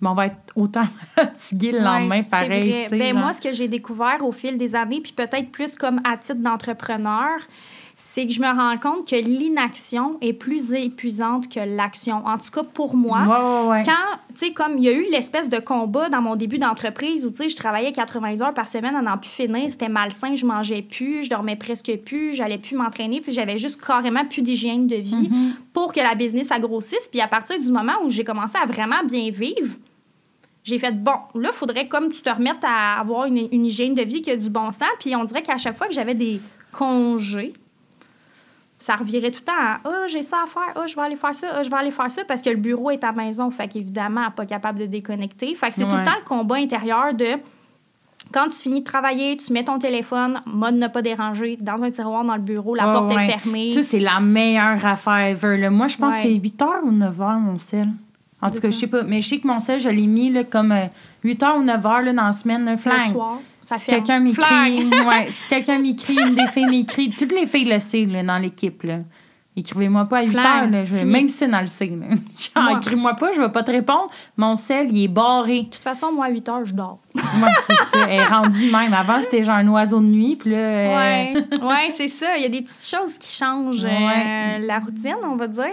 [0.00, 2.70] mais on va être autant fatigué le lendemain, Ouais, pareil.
[2.88, 2.98] vrai.
[2.98, 3.22] Ben, genre.
[3.22, 6.40] moi, ce que j'ai découvert au fil des années, puis peut-être plus comme à titre
[6.40, 7.38] d'entrepreneur,
[7.96, 12.26] c'est que je me rends compte que l'inaction est plus épuisante que l'action.
[12.26, 13.22] En tout cas, pour moi.
[13.22, 13.82] Ouais, ouais, ouais.
[13.84, 17.24] Quand, tu sais, comme il y a eu l'espèce de combat dans mon début d'entreprise
[17.24, 20.34] où, tu sais, je travaillais 80 heures par semaine à n'en plus finir, c'était malsain,
[20.34, 24.24] je mangeais plus, je dormais presque plus, j'allais plus m'entraîner, tu sais, j'avais juste carrément
[24.24, 25.52] plus d'hygiène de vie Mm-hmm.
[25.72, 27.08] pour que la business grossisse.
[27.10, 29.74] Puis à partir du moment où j'ai commencé à vraiment bien vivre,
[30.62, 33.94] j'ai fait bon, là, il faudrait comme tu te remettes à avoir une, une hygiène
[33.94, 34.88] de vie qui a du bon sens.
[34.98, 36.40] Puis on dirait qu'à chaque fois que j'avais des
[36.72, 37.52] congés,
[38.84, 41.16] ça revirait tout le temps à Ah, j'ai ça à faire, ah, je vais aller
[41.16, 43.24] faire ça, ah, je vais aller faire ça, parce que le bureau est à la
[43.24, 43.50] maison.
[43.50, 45.54] Fait qu'évidemment, pas capable de déconnecter.
[45.54, 47.26] Fait que c'est tout le temps le combat intérieur de
[48.32, 51.90] quand tu finis de travailler, tu mets ton téléphone, mode ne pas déranger, dans un
[51.90, 53.24] tiroir dans le bureau, la porte ouais.
[53.24, 53.64] est fermée.
[53.64, 55.56] Ça, c'est la meilleure affaire ever.
[55.56, 55.70] là.
[55.70, 56.22] Moi, je pense Ouais.
[56.22, 57.88] que c'est 8 h ou 9 h, mon sel.
[58.42, 59.02] En tout cas, je sais pas.
[59.04, 60.86] Mais je sais que mon sel, je l'ai mis là, comme euh,
[61.22, 62.64] 8 h ou 9 h dans la semaine.
[62.64, 62.98] Là, le flang.
[63.10, 64.42] soir, ça si quelqu'un m'écrit,
[65.06, 68.38] ouais, si quelqu'un m'écrit, une des filles m'écrit, toutes les filles le savent là, dans
[68.38, 68.82] l'équipe.
[68.84, 68.98] là.
[69.56, 71.12] Écrivez-moi pas à 8 Flang, heures, là, je- fini.
[71.12, 71.66] même si c'est dans le
[72.56, 72.72] Moi.
[72.78, 74.10] écris-moi pas, je vais pas te répondre.
[74.36, 75.60] Mon sel, il est barré.
[75.62, 76.98] De toute façon, moi, à 8 heures, je dors.
[77.38, 77.98] Moi, c'est ça.
[78.08, 78.92] Elle est rendue même.
[78.92, 80.34] Avant, c'était genre un oiseau de nuit.
[80.34, 82.36] Puis là, euh, Ouais, ouais c'est ça.
[82.36, 85.64] Il y a des petites choses qui changent euh, la routine, on va dire.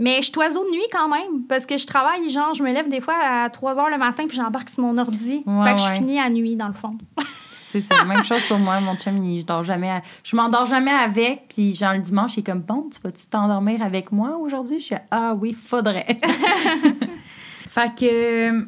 [0.00, 2.72] Mais je suis oiseau de nuit quand même, parce que je travaille, genre, je me
[2.72, 5.42] lève des fois à 3 heures le matin, puis j'embarque sur mon ordi.
[5.44, 6.96] Ouais, fait que je finis à nuit, dans le fond.
[7.70, 8.80] C'est ça, même chose pour moi.
[8.80, 9.90] Mon chum, il, je dors jamais.
[9.90, 11.48] à- Je m'endors jamais avec.
[11.50, 14.78] Puis, genre, le dimanche, il est comme, bon, tu vas-tu t'endormir avec moi aujourd'hui?
[14.80, 16.16] Je suis, ah oui, faudrait.
[17.68, 18.62] fait que, euh,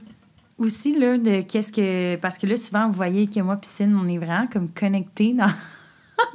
[0.59, 2.16] aussi, là, de qu'est-ce que.
[2.16, 5.47] Parce que là, souvent, vous voyez que moi, piscine, on est vraiment comme connectés dans.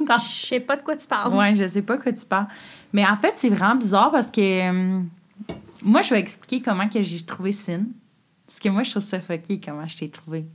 [0.04, 1.34] dans- Je sais pas de quoi tu parles.
[1.34, 2.46] Ouais, je sais pas quoi tu parles.
[2.92, 4.70] Mais en fait, c'est vraiment bizarre parce que.
[4.70, 5.02] euh,
[5.82, 7.84] moi, je vais expliquer comment que j'ai trouvé Sin.
[8.46, 10.46] Parce que moi, je trouve ça fucké comment je t'ai trouvé.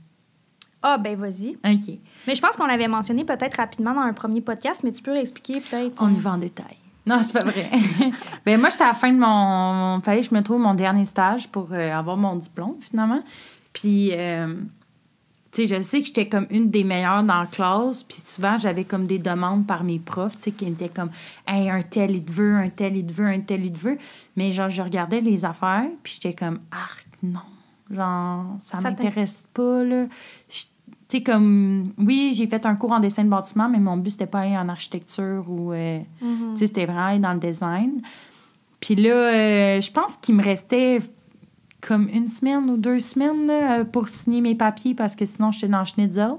[0.82, 1.56] Ah, ben vas-y.
[1.64, 1.98] OK.
[2.26, 5.12] Mais je pense qu'on l'avait mentionné peut-être rapidement dans un premier podcast, mais tu peux
[5.12, 6.02] réexpliquer peut-être.
[6.02, 6.76] On y va en détail.
[7.06, 7.70] Non, c'est pas vrai.
[8.46, 10.00] ben moi, j'étais à la fin de mon...
[10.02, 13.22] Fallait que je me trouve mon dernier stage pour euh, avoir mon diplôme, finalement.
[13.72, 14.54] Puis, euh,
[15.52, 18.02] tu sais, je sais que j'étais comme une des meilleures dans la classe.
[18.02, 21.10] Puis souvent, j'avais comme des demandes par mes profs, tu sais, qui étaient comme
[21.46, 23.78] «Hey, un tel, il te veut, un tel, il te veut, un tel, il te
[23.78, 23.98] veut.»
[24.36, 27.40] Mais genre, je regardais les affaires, puis j'étais comme «Arc, non.»
[27.90, 30.06] Genre, ça m'intéresse pas, là.
[30.48, 30.64] Tu
[31.08, 31.92] sais, comme...
[31.98, 34.56] Oui, j'ai fait un cours en dessin de bâtiment, mais mon but, c'était pas aller
[34.56, 35.72] en architecture ou...
[35.74, 36.54] euh, Mhm.
[36.54, 38.00] tu sais, c'était vraiment aller dans le design.
[38.80, 41.00] Puis là, euh, je pense qu'il me restait
[41.82, 45.84] comme une semaine ou deux semaines pour signer mes papiers parce que sinon, j'étais dans
[45.84, 46.36] Schnitzel.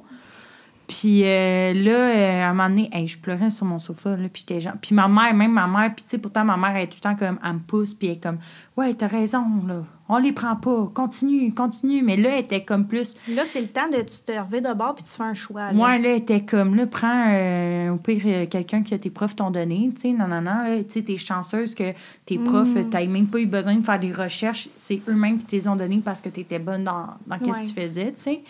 [0.99, 4.11] Puis euh, là, euh, à un moment donné, hey, je pleurais sur mon sofa.
[4.11, 4.73] Là, puis j'étais genre...
[4.81, 6.97] Puis ma mère, même ma mère, puis tu sais, pourtant, ma mère, elle est tout
[6.97, 8.37] le temps comme, elle me pousse, puis elle est comme,
[8.77, 9.83] ouais, t'as raison, là.
[10.09, 10.91] On les prend pas.
[10.93, 12.03] Continue, continue.
[12.03, 14.71] Mais là, elle était comme plus, Là, c'est le temps de tu te lever de
[14.73, 15.67] bord puis tu fais un choix.
[15.67, 15.73] là.
[15.73, 19.49] moi, là, elle était comme, là, prends euh, au pire quelqu'un que tes profs t'ont
[19.49, 21.93] donné, tu sais, non, non, non, là, tu sais, t'es chanceuse que
[22.25, 22.89] tes profs, Mm.
[22.91, 25.75] t'as même pas eu besoin de faire des recherches, c'est eux-mêmes qui te les ont
[25.75, 27.63] donné parce que t'étais bonne dans, dans qu'est-ce Ouais.
[27.63, 28.41] que tu faisais, tu sais.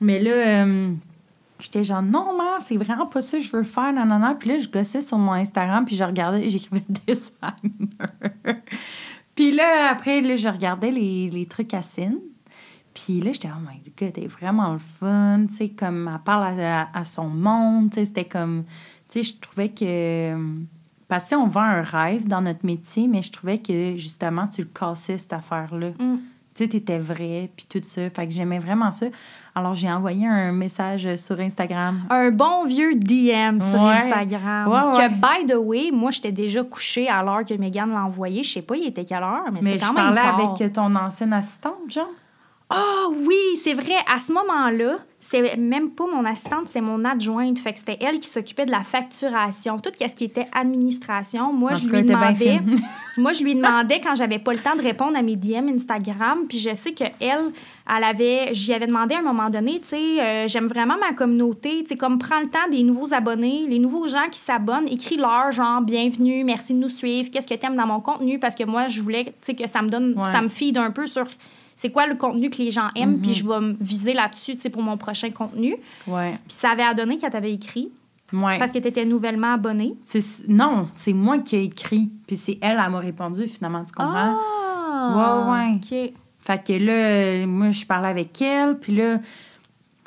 [0.00, 0.92] Mais là, euh,
[1.60, 4.36] j'étais genre, non, maman, c'est vraiment pas ça que je veux faire, non.
[4.38, 8.62] Puis là, je gossais sur mon Instagram, puis je regardais, j'écrivais designer.
[9.34, 12.18] puis là, après, là, je regardais les, les trucs à Cine.
[12.94, 16.20] Puis là, j'étais, oh my god, elle est vraiment le fun, tu sais, comme elle
[16.20, 18.64] parle à, son monde, tu sais, c'était comme,
[19.08, 20.36] tu sais, je trouvais que,
[21.06, 24.62] parce que on vend un rêve dans notre métier, mais je trouvais que, justement, tu
[24.62, 25.90] le cassais, cette affaire-là.
[25.98, 26.18] Mm.
[26.54, 29.06] Tu sais, t'étais vrai, puis tout ça, fait que j'aimais vraiment ça.
[29.54, 32.02] Alors, j'ai envoyé un message sur Instagram.
[32.10, 33.80] Un bon vieux DM sur.
[33.86, 34.68] Instagram.
[34.68, 38.42] Ouais, Que, by the way, moi, j'étais déjà couchée à l'heure que Megan l'a envoyé.
[38.42, 40.56] Je sais pas, il était quelle heure, mais, Mais c'était je quand même parlais tard.
[40.56, 42.10] avec ton ancienne assistante, genre.
[42.68, 43.94] Ah oui, c'est vrai.
[44.12, 47.58] À ce moment-là, c'est même pas mon assistante, c'est mon adjointe.
[47.58, 51.52] Fait que c'était elle qui s'occupait de la facturation, tout ce qui était administration.
[51.52, 52.58] Moi, En je lui demandais.
[53.18, 56.46] moi, je lui demandais quand j'avais pas le temps de répondre à mes DM Instagram.
[56.48, 57.52] Puis je sais que elle,
[57.94, 61.12] elle avait, j'y avais demandé à un moment donné, tu sais, euh, j'aime vraiment ma
[61.12, 64.88] communauté, tu sais, comme prends le temps des nouveaux abonnés, les nouveaux gens qui s'abonnent,
[64.88, 68.38] écris-leur genre bienvenue, merci de nous suivre, qu'est-ce que t'aimes dans mon contenu?
[68.38, 70.26] Parce que moi, je voulais, tu sais, que ça me donne, Ouais.
[70.32, 71.26] ça me feed un peu sur
[71.80, 74.60] c'est quoi le contenu que les gens aiment, puis je vais me viser là-dessus, tu
[74.60, 75.76] sais, pour mon prochain contenu.
[76.06, 76.32] Ouais.
[76.32, 77.90] Puis ça avait donné qu'elle t'avait écrit
[78.34, 78.58] Ouais.
[78.58, 79.94] parce que tu étais nouvellement abonnée.
[80.46, 82.10] Non, c'est moi qui ai écrit.
[82.26, 84.36] Puis c'est elle, elle m'a répondu, finalement, tu comprends?
[84.38, 85.46] Ah!
[85.48, 85.76] Ouais, ouais.
[85.76, 86.12] OK.
[86.40, 89.18] Fait que là, moi, je parlais avec elle, puis là,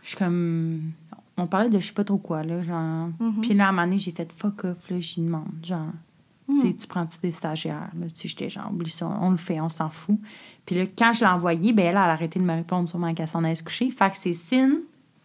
[0.04, 0.92] je suis comme.
[1.38, 3.10] On parlait de je sais pas trop quoi, là, genre.
[3.42, 5.90] Puis là, à un moment donné, j'ai fait fuck off, là, j'y demande, genre.
[6.62, 7.90] Tu sais, tu prends-tu des stagiaires?
[8.00, 10.18] Là, j'étais genre, oublie ça, on le fait, on s'en fout.
[10.66, 13.14] Puis là, quand je l'ai envoyé, ben elle, elle a arrêté de me répondre sûrement
[13.14, 13.90] qu'elle s'en allait se coucher.
[13.92, 14.80] Fait que c'est signe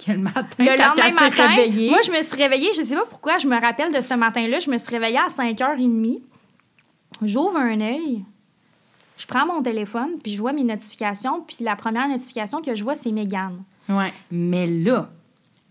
[0.04, 2.82] que le matin, Le quand lendemain elle matin, réveillée- moi, je me suis réveillée, je
[2.82, 6.20] sais pas pourquoi, je me rappelle de ce matin-là, je me suis réveillée à 5h30.
[7.22, 8.24] J'ouvre un œil,
[9.16, 12.84] je prends mon téléphone, puis je vois mes notifications, puis la première notification que je
[12.84, 13.62] vois, c'est Mégane.
[13.88, 14.12] Ouais.
[14.30, 15.08] Mais là,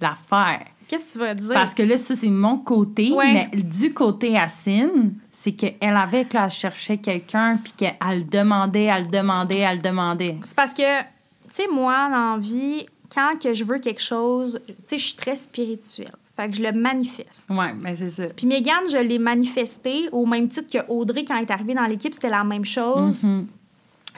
[0.01, 0.65] l'affaire.
[0.87, 1.53] Qu'est-ce que tu vas dire?
[1.53, 3.11] Parce que là, ça, c'est mon côté.
[3.11, 3.49] Ouais.
[3.53, 8.85] Mais du côté Assine, c'est qu'elle avait, que là, elle cherchait quelqu'un, puis qu'elle demandait,
[8.85, 10.37] elle demandait, elle demandait.
[10.43, 11.07] C'est parce que, tu
[11.49, 15.15] sais, moi, dans la vie, quand que je veux quelque chose, tu sais, je suis
[15.15, 16.15] très spirituelle.
[16.37, 17.49] Fait que je le manifeste.
[17.49, 18.25] Ouais, mais c'est ça.
[18.35, 21.85] Puis Mégane, je l'ai manifesté au même titre que Audrey, quand elle est arrivée dans
[21.85, 23.23] l'équipe, c'était la même chose.
[23.23, 23.47] Mhm.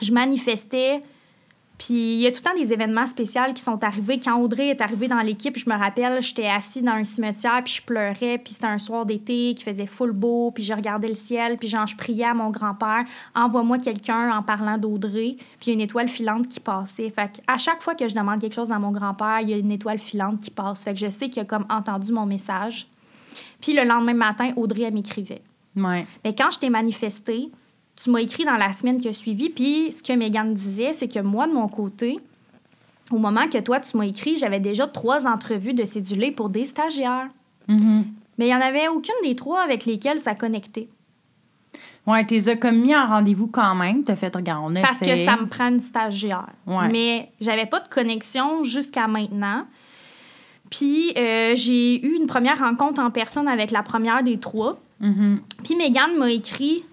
[0.02, 1.02] Je manifestais.
[1.80, 4.20] Puis il y a tout le temps des événements spéciaux qui sont arrivés.
[4.20, 7.72] Quand Audrey est arrivée dans l'équipe, je me rappelle, j'étais assise dans un cimetière, puis
[7.72, 11.14] je pleurais, puis c'était un soir d'été qui faisait full beau, puis je regardais le
[11.14, 15.68] ciel, puis genre, je priais à mon grand-père, envoie-moi quelqu'un en parlant d'Audrey, puis il
[15.68, 17.08] y a une étoile filante qui passait.
[17.08, 19.56] Fait à chaque fois que je demande quelque chose à mon grand-père, il y a
[19.56, 20.84] une étoile filante qui passe.
[20.84, 22.88] Fait que je sais qu'il a comme entendu mon message.
[23.62, 25.40] Puis le lendemain matin, Audrey, elle m'écrivait.
[25.74, 26.06] Ouais.
[26.24, 27.48] Mais quand je t'ai manifesté,
[28.02, 31.08] tu m'as écrit dans la semaine qui a suivi, puis ce que Megan disait, c'est
[31.08, 32.18] que moi, de mon côté,
[33.10, 36.64] au moment que toi, tu m'as écrit, j'avais déjà trois entrevues de cédulés pour des
[36.64, 37.28] stagiaires.
[37.68, 38.06] Mhm.
[38.38, 40.88] Mais il n'y en avait aucune des trois avec lesquelles ça connectait.
[42.06, 44.02] Ouais, t'es as comme mis en rendez-vous quand même.
[44.02, 46.48] T'as fait, regarde, on Parce que ça me prend une stagiaire.
[46.66, 46.88] Ouais.
[46.90, 49.66] Mais j'avais pas de connexion jusqu'à maintenant.
[50.70, 54.80] Puis euh, j'ai eu une première rencontre en personne avec la première des trois.
[55.00, 55.40] Mhm.
[55.62, 56.84] Puis Megan m'a écrit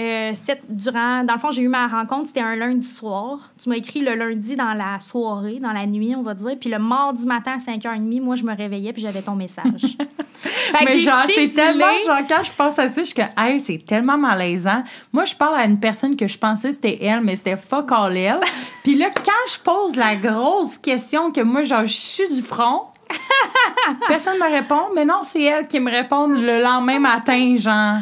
[0.00, 1.24] euh, cette- durant.
[1.24, 3.38] Dans le fond, j'ai eu ma rencontre, c'était un lundi soir.
[3.60, 6.56] Tu m'as écrit le lundi dans la soirée, dans la nuit, on va dire.
[6.60, 9.64] Puis le mardi matin à 5h30, moi, je me réveillais puis j'avais ton message.
[10.42, 13.22] fait que Mais genre, c'est tellement, genre, quand je pense à ça, je suis que,
[13.36, 14.84] hey, c'est tellement malaisant.
[15.12, 18.16] Moi, je parle à une personne que je pensais c'était elle, mais c'était fuck all
[18.16, 18.40] elle.
[18.84, 22.82] Puis là, quand je pose la grosse question que moi, genre, je suis du front,
[24.08, 27.96] personne me répond, mais non, c'est elle qui me répond le lendemain matin, genre.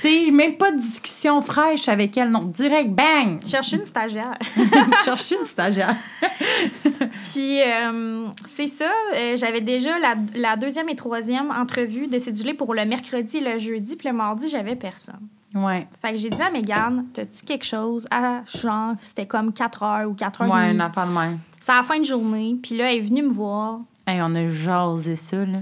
[0.00, 3.38] Sais, même pas de discussion fraîche avec elle, non, direct, bang!
[3.44, 4.38] Je cherchais une stagiaire.
[5.04, 5.96] Chercher une stagiaire.
[7.24, 12.54] Puis euh, c'est ça, euh, j'avais déjà la, la deuxième et troisième entrevue de cédulé
[12.54, 13.96] pour le mercredi et le jeudi.
[13.96, 15.20] Puis le mardi, j'avais personne.
[15.54, 15.86] Ouais.
[16.00, 18.06] Fait que j'ai dit à Mégane, t'as-tu quelque chose?
[18.10, 21.38] À, genre, c'était comme 4 heures ou 4 heures Ouais, une affaire de même.
[21.58, 22.56] C'est à la fin de journée.
[22.62, 23.80] Puis là, elle est venue me voir.
[24.06, 25.58] Hey, on a jasé ça, là.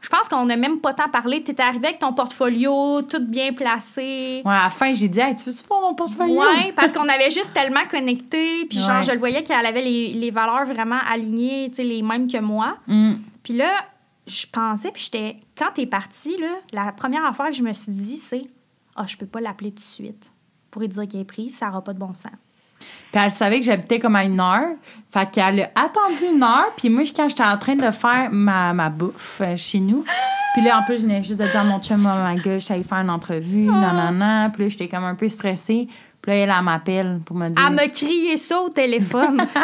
[0.00, 1.42] Je pense qu'on n'a même pas tant parlé.
[1.42, 4.42] T'étais arrivée avec ton portfolio, tout bien placé.
[4.44, 6.40] Ouais, à la fin, j'ai dit, hey, tu veux faire mon portfolio?
[6.40, 8.64] Ouais, parce qu'on avait juste tellement connecté.
[8.66, 12.02] Puis genre, je le voyais qu'elle avait les, les valeurs vraiment alignées, tu sais, les
[12.02, 12.76] mêmes que moi.
[12.86, 13.14] Mm.
[13.42, 13.72] Puis là,
[14.26, 15.36] je pensais, puis j'étais...
[15.56, 18.44] Quand t'es partie, là, la première affaire que je me suis dit, c'est
[18.96, 20.32] «Ah, je peux pas l'appeler tout de suite.
[20.70, 22.32] Pour lui dire qu'elle est prise, ça n'aura pas de bon sens.
[23.12, 24.68] Puis elle savait que j'habitais comme à une heure.
[25.12, 26.70] Fait qu'elle a attendu une heure.
[26.76, 30.04] Puis moi, quand j'étais en train de faire ma, ma bouffe euh, chez nous,
[30.54, 32.60] puis là, en plus, je venais juste de dire à mon chum, oh my god,
[32.60, 34.50] j'allais faire une entrevue, non, non.
[34.50, 35.88] Puis là, j'étais comme un peu stressée.
[36.20, 37.64] Puis là, elle, elle m'appelle pour me dire.
[37.66, 39.40] Elle m'a crié ça au téléphone.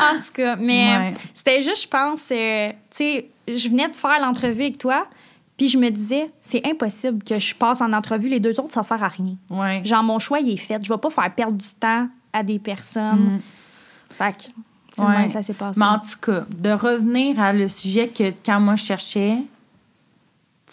[0.00, 1.12] en tout cas, mais Ouais.
[1.34, 5.06] c'était juste, je pense, euh, tu sais, je venais de faire l'entrevue avec toi,
[5.56, 8.28] puis je me disais, c'est impossible que je passe en entrevue.
[8.28, 9.36] Les deux autres, ça sert à rien.
[9.50, 9.84] Ouais.
[9.84, 10.78] Genre, mon choix, il est fait.
[10.82, 13.40] Je vais pas faire perdre du temps à des personnes.
[14.18, 14.42] Fait que,
[14.98, 15.04] Mm.
[15.04, 15.28] Ouais.
[15.28, 15.78] ça s'est passé.
[15.78, 19.36] Mais en tout cas, de revenir à le sujet que quand moi je cherchais,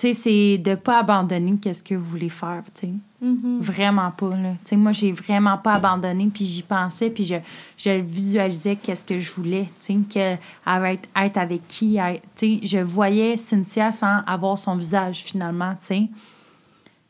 [0.01, 2.93] sais, c'est de pas abandonner qu'est-ce que vous voulez faire, tu sais.
[3.21, 3.59] Mhm.
[3.61, 4.49] Vraiment pas, là.
[4.63, 7.35] Tu sais, moi, j'ai vraiment pas abandonné, puis j'y pensais, puis je,
[7.77, 11.97] je visualisais qu'est-ce que je voulais, tu sais, être, être avec qui,
[12.35, 16.09] tu sais, je voyais Cynthia sans avoir son visage, finalement, tu sais.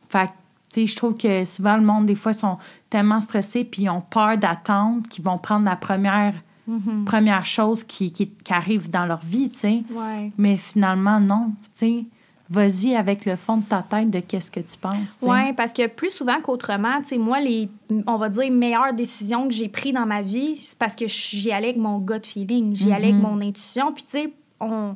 [0.09, 0.31] Fait que,
[0.73, 2.57] tu sais, je trouve que souvent, le monde, des fois, sont
[2.89, 6.33] tellement stressés, puis ils ont peur d'attendre, qu'ils vont prendre la première,
[6.67, 7.03] Mhm.
[7.05, 9.83] première chose qui, qui, qui arrive dans leur vie, tu sais.
[9.91, 10.31] Ouais.
[10.37, 12.05] Mais finalement, non, tu sais.
[12.53, 15.17] Vas-y avec le fond de ta tête de qu'est-ce que tu penses.
[15.23, 17.67] Oui, parce que plus souvent qu'autrement, tu sais, moi, les,
[18.05, 21.51] on va dire, meilleures décisions que j'ai prises dans ma vie, c'est parce que j'y
[21.51, 23.21] allais avec mon gut feeling, j'y allais avec Mhm.
[23.23, 23.91] mon intuition.
[23.91, 24.95] Puis, tu sais, on,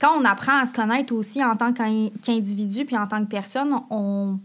[0.00, 3.28] quand on apprend à se connaître aussi en tant qu'in- qu'individu puis en tant que
[3.30, 4.38] personne, on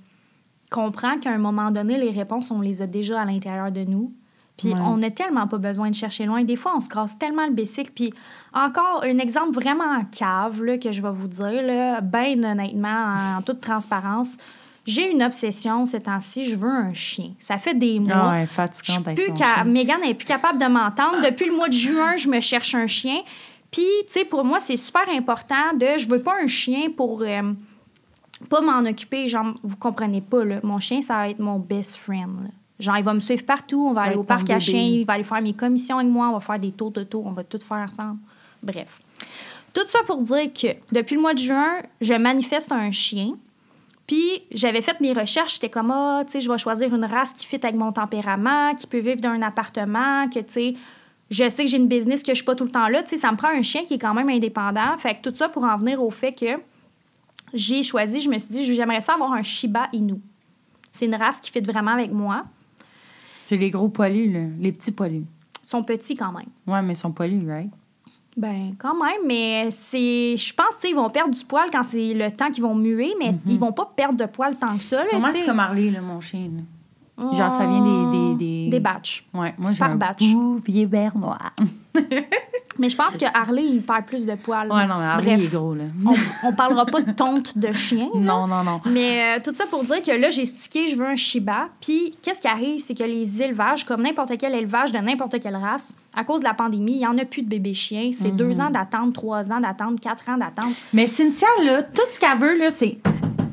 [0.72, 4.12] comprend qu'à un moment donné, les réponses, on les a déjà à l'intérieur de nous.
[4.60, 4.80] Puis Ouais.
[4.84, 6.43] on n'a tellement pas besoin de chercher loin.
[6.43, 7.91] Des fois, on se casse tellement le bicycle.
[7.95, 8.13] Puis
[8.54, 13.38] encore, un exemple vraiment en cave là, que je vais vous dire, là, ben honnêtement,
[13.38, 14.36] en toute transparence,
[14.86, 17.32] j'ai une obsession ces temps-ci, je veux un chien.
[17.39, 18.13] Ça fait des mois.
[18.15, 19.63] Ah ouais, Je fatigante suis avec plus ca-.
[19.63, 21.22] Mégane n'est plus capable de m'entendre.
[21.24, 23.22] Depuis le mois de juin, je me cherche un chien.
[23.72, 25.86] Puis, tu sais, pour moi, c'est super important de.
[25.98, 27.22] Je veux pas un chien pour.
[27.22, 27.54] euh,
[28.50, 29.28] pas m'en occuper.
[29.28, 30.60] Genre, vous comprenez pas, là.
[30.63, 32.50] Mon chien, ça va être mon best friend, là.
[32.80, 33.88] Genre, il va me suivre partout.
[33.89, 34.60] On va aller au parc à bébé.
[34.60, 34.82] chiens.
[34.82, 36.30] Il va aller faire mes commissions avec moi.
[36.30, 37.26] On va faire des tours de tour.
[37.26, 38.20] On va tout faire ensemble.
[38.63, 39.02] Bref.
[39.74, 43.34] Tout ça pour dire que depuis le mois de juin, je manifeste un chien.
[44.08, 47.32] Puis j'avais fait mes recherches, j'étais comme ah, tu sais, je vais choisir une race
[47.32, 50.74] qui fit avec mon tempérament, qui peut vivre dans un appartement, que tu sais,
[51.30, 53.10] je sais que j'ai une business que je suis pas tout le temps là, tu
[53.10, 54.98] sais, ça me prend un chien qui est quand même indépendant.
[54.98, 56.60] Fait que tout ça pour en venir au fait que
[57.54, 60.15] j'ai choisi, je me suis dit j'aimerais ça avoir un Shiba Inu.
[60.92, 62.46] C'est une race qui fit vraiment avec moi.
[63.39, 64.41] C'est les gros poilus, là.
[64.60, 65.25] Les petits poilus.
[65.63, 66.45] Ils sont petits quand même.
[66.67, 67.69] Ouais, mais ils sont poilus, right?
[68.38, 70.38] Ben, quand même, mais c'est.
[70.38, 72.75] Je pense, tu sais, ils vont perdre du poil quand c'est le temps qu'ils vont
[72.75, 75.04] muer, mais ils vont pas perdre de poil tant que ça.
[75.04, 76.49] Sûrement, c'est comme Harley, là, mon chien.
[76.56, 76.62] là.
[77.34, 79.25] Genre, ça vient des- des- des- Des batchs.
[79.34, 79.95] Ouais, moi, j'ai par un
[80.34, 81.52] bouvier vert noir.
[82.80, 84.72] Mais je pense que Harley, il perd plus de poils.
[84.72, 85.84] Ouais, non, mais Harley, Bref, il est gros, là.
[86.44, 88.08] on, on parlera pas de tonte de chien.
[88.13, 88.20] là.
[88.20, 88.82] Non, non, non.
[88.86, 91.68] Mais euh, tout ça pour dire que là, j'ai stické, je veux un Shiba.
[91.82, 95.58] Puis, qu'est-ce qui arrive, c'est que les élevages, comme n'importe quel élevage de n'importe quelle
[95.58, 98.10] race, à cause de la pandémie, il n'y en a plus de bébés chiens.
[98.13, 98.62] C'est deux Mhm.
[98.62, 100.74] ans d'attente, trois ans d'attente, quatre ans d'attente.
[100.94, 102.98] Mais Cynthia, là, tout ce qu'elle veut, là, c'est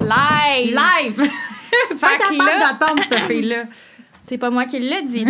[0.00, 0.78] Live!
[0.78, 1.16] live!
[1.98, 3.64] Fait que là- d'attendre, cette fille-là.
[4.26, 5.24] C'est pas moi qui l'ai dit.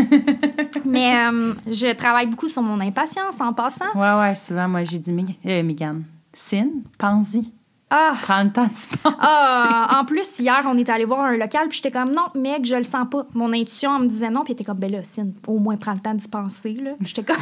[0.85, 3.93] Mais euh, je travaille beaucoup sur mon impatience en passant.
[3.95, 5.15] Ouais, ouais, souvent, moi, j'ai dit,
[5.47, 7.53] euh, Mégane, Cyn, pense-y.
[7.91, 8.15] Ah!
[8.23, 9.17] Prends le temps de se penser.
[9.21, 12.65] Ah, en plus, hier, on est allé voir un local, puis j'étais comme, non, mec,
[12.65, 13.27] je le sens pas.
[13.35, 15.93] Mon intuition, elle me disait non, puis était comme, ben là, Cine, au moins, prends
[15.93, 16.93] le temps d'y penser, là.
[17.01, 17.37] J'étais comme,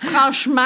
[0.00, 0.60] franchement.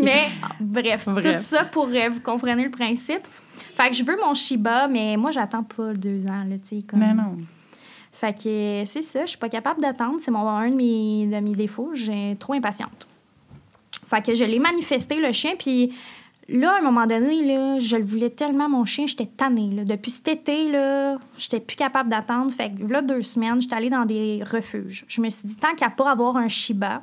[0.00, 1.36] mais, bref, Bref.
[1.36, 3.26] tout ça pour euh, vous comprenez le principe.
[3.74, 6.82] Fait que je veux mon Shiba, mais moi, j'attends pas deux ans, là, tu sais.
[6.88, 7.00] Comme...
[7.00, 7.36] Mais non.
[8.20, 10.16] Fait que c'est ça, je suis pas capable d'attendre.
[10.20, 11.92] C'est mon, un de mes, de mes défauts.
[11.94, 13.08] J'ai trop impatiente.
[14.10, 15.94] Fait que je l'ai manifesté, le chien, puis
[16.46, 19.70] là, à un moment donné, là, je le voulais tellement, mon chien, j'étais tannée.
[19.72, 19.84] Là.
[19.84, 22.52] Depuis cet été, là, j'étais plus capable d'attendre.
[22.52, 25.06] Fait que là, deux semaines, j'étais allée dans des refuges.
[25.08, 27.02] Je me suis dit, tant qu'à pas avoir un Shiba,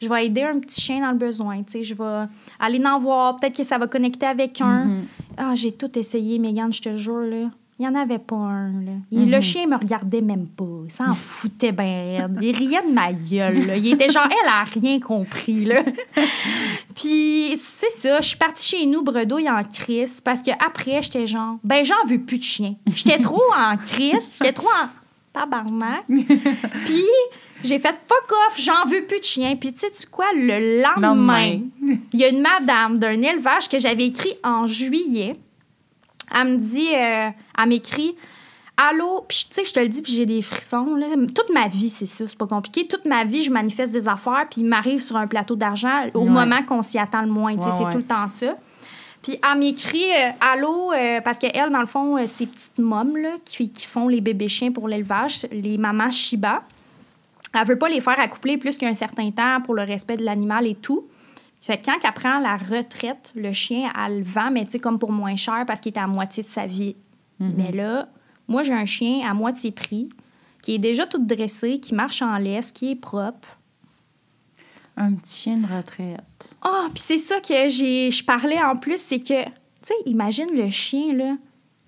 [0.00, 1.64] je vais aider un petit chien dans le besoin.
[1.64, 2.28] Tu sais, je vais
[2.60, 3.40] aller en voir.
[3.40, 4.84] Peut-être que ça va connecter avec un.
[4.84, 5.04] Mhm.
[5.36, 7.50] Ah, j'ai tout essayé, Mégane, je te jure, là.
[7.80, 8.90] Il n'y en avait pas un, là.
[9.12, 9.30] Il- Mhm.
[9.30, 10.64] Le chien me regardait même pas.
[10.86, 12.38] Il s'en foutait bien raide.
[12.42, 13.76] Il riait de ma gueule, là.
[13.76, 15.84] Il était genre, elle a rien compris, là.
[16.94, 18.20] Puis, c'est ça.
[18.20, 22.04] Je suis partie chez nous, bredouille en crise, parce que après j'étais genre, ben, j'en
[22.08, 22.74] veux plus de chien.
[22.86, 24.38] J'étais trop en crise.
[24.38, 24.88] J'étais trop en
[25.32, 26.04] tabarnak.
[26.84, 27.04] Puis,
[27.62, 29.54] j'ai fait fuck off, j'en veux plus de chien.
[29.56, 31.96] Puis, tu sais quoi, le lendemain, Lendemain.
[32.12, 35.36] il y a une madame d'un élevage que j'avais écrit en juillet.
[36.40, 38.14] Elle me dit, euh, elle m'écrit,
[38.76, 40.94] Allô, puis tu sais, je te le dis, puis j'ai des frissons.
[40.94, 41.06] Là.
[41.34, 42.86] Toute ma vie, c'est ça, c'est pas compliqué.
[42.86, 46.20] Toute ma vie, je manifeste des affaires, puis il m'arrive sur un plateau d'argent au
[46.20, 46.28] Ouais.
[46.30, 47.54] moment qu'on s'y attend le moins.
[47.56, 48.56] Ouais, c'est tout le temps ça.
[49.20, 53.16] Puis elle m'écrit euh, Allô, euh, parce qu'elle, dans le fond, euh, ces petites mômes
[53.16, 56.62] là, qui, qui font les bébés chiens pour l'élevage, les mamans Shiba,
[57.58, 60.68] elle veut pas les faire accoupler plus qu'un certain temps pour le respect de l'animal
[60.68, 61.04] et tout.
[61.68, 64.78] Fait que quand elle prend la retraite, le chien, elle le vend, mais tu sais,
[64.78, 66.96] comme pour moins cher parce qu'il est à moitié de sa vie.
[67.38, 68.08] Mais là,
[68.48, 70.08] moi, j'ai un chien à moitié prix,
[70.62, 73.58] qui est déjà tout dressé, qui marche en laisse, qui est propre.
[74.96, 76.56] Un petit chien de retraite.
[76.62, 79.50] Ah, puis c'est ça que j'ai, je parlais en plus, c'est que, tu
[79.82, 81.36] sais, imagine le chien, là,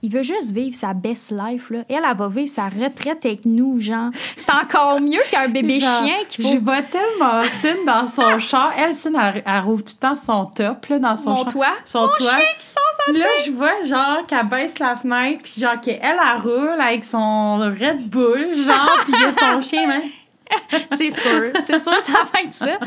[0.03, 1.81] il veut juste vivre sa best life, là.
[1.89, 4.11] Elle, elle va vivre sa retraite avec nous, genre.
[4.37, 8.39] C'est encore mieux qu'un bébé Genre, chien qui Je faut vois tellement Cyn dans son
[8.39, 8.73] char.
[8.79, 11.49] Elle, elle, elle rouvre tout le temps son top, là, dans son mon char.
[11.53, 11.67] toit.
[11.85, 12.31] Son Mon toit.
[12.31, 16.01] chien qui sort sa Là, je vois, genre, qu'elle baisse la fenêtre, puis genre, qu'elle,
[16.03, 20.03] elle roule avec son Red Bull, genre, puis il y a son chien, hein.
[20.97, 22.79] C'est sûr, c'est sûr, ça va être ça.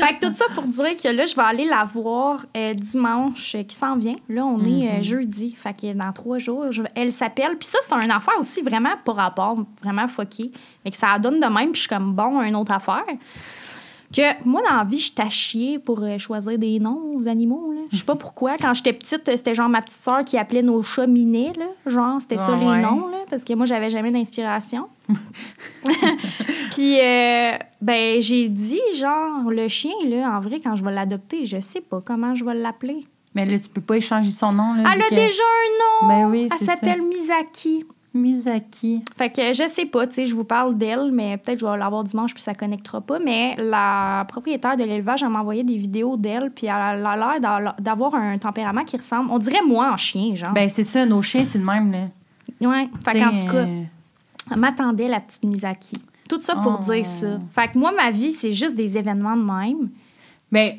[0.00, 3.54] Fait que tout ça pour dire que là, je vais aller la voir euh, dimanche
[3.54, 4.16] euh, qui s'en vient.
[4.28, 5.54] Là, on est euh, jeudi.
[5.56, 7.56] Fait que dans trois jours, je- elle s'appelle.
[7.58, 10.50] Puis ça, c'est une affaire aussi vraiment pour rapport, vraiment fucké.
[10.82, 13.04] Fait que ça donne de même, puis je suis comme bon, une autre affaire.
[14.14, 17.72] Que moi, dans la vie, je à chier pour euh, choisir des noms aux animaux.
[17.72, 17.80] là.
[17.92, 18.56] Je sais pas pourquoi.
[18.56, 21.52] Quand j'étais petite, euh, c'était genre ma petite sœur qui appelait nos chats Minet.
[21.56, 21.66] Là.
[21.86, 22.82] Genre, c'était ça Ah les ouais.
[22.82, 23.06] noms.
[23.08, 24.88] Là, parce que moi, j'avais jamais d'inspiration.
[26.72, 31.46] Puis, euh, ben, j'ai dit, genre, le chien, là, en vrai, quand je vais l'adopter,
[31.46, 33.06] je sais pas comment je vais l'appeler.
[33.34, 34.90] Mais là, tu peux pas échanger son nom, là.
[34.92, 36.08] Elle a déjà un nom!
[36.08, 37.84] Ben oui, Elle s'appelle Misaki.
[38.12, 39.02] Misaki.
[39.16, 41.76] Fait que je sais pas, tu sais, je vous parle d'elle, mais peut-être je vais
[41.76, 43.18] l'avoir dimanche puis ça connectera pas.
[43.18, 47.40] Mais la propriétaire de l'élevage, elle m'a envoyé des vidéos d'elle, puis elle a l'air
[47.40, 49.30] d'a- d'avoir un tempérament qui ressemble.
[49.30, 50.52] On dirait moi en chien, genre.
[50.52, 52.68] Ben, c'est ça, nos chiens, c'est le même, là.
[52.68, 52.88] ouais.
[53.04, 53.84] Fait qu'en tout cas, euh,
[54.56, 55.96] m'attendait, la petite Misaki.
[56.28, 56.82] Tout ça pour Oh.
[56.92, 57.38] dire ça.
[57.54, 59.88] Fait que moi, ma vie, c'est juste des événements de même.
[60.52, 60.74] Ben,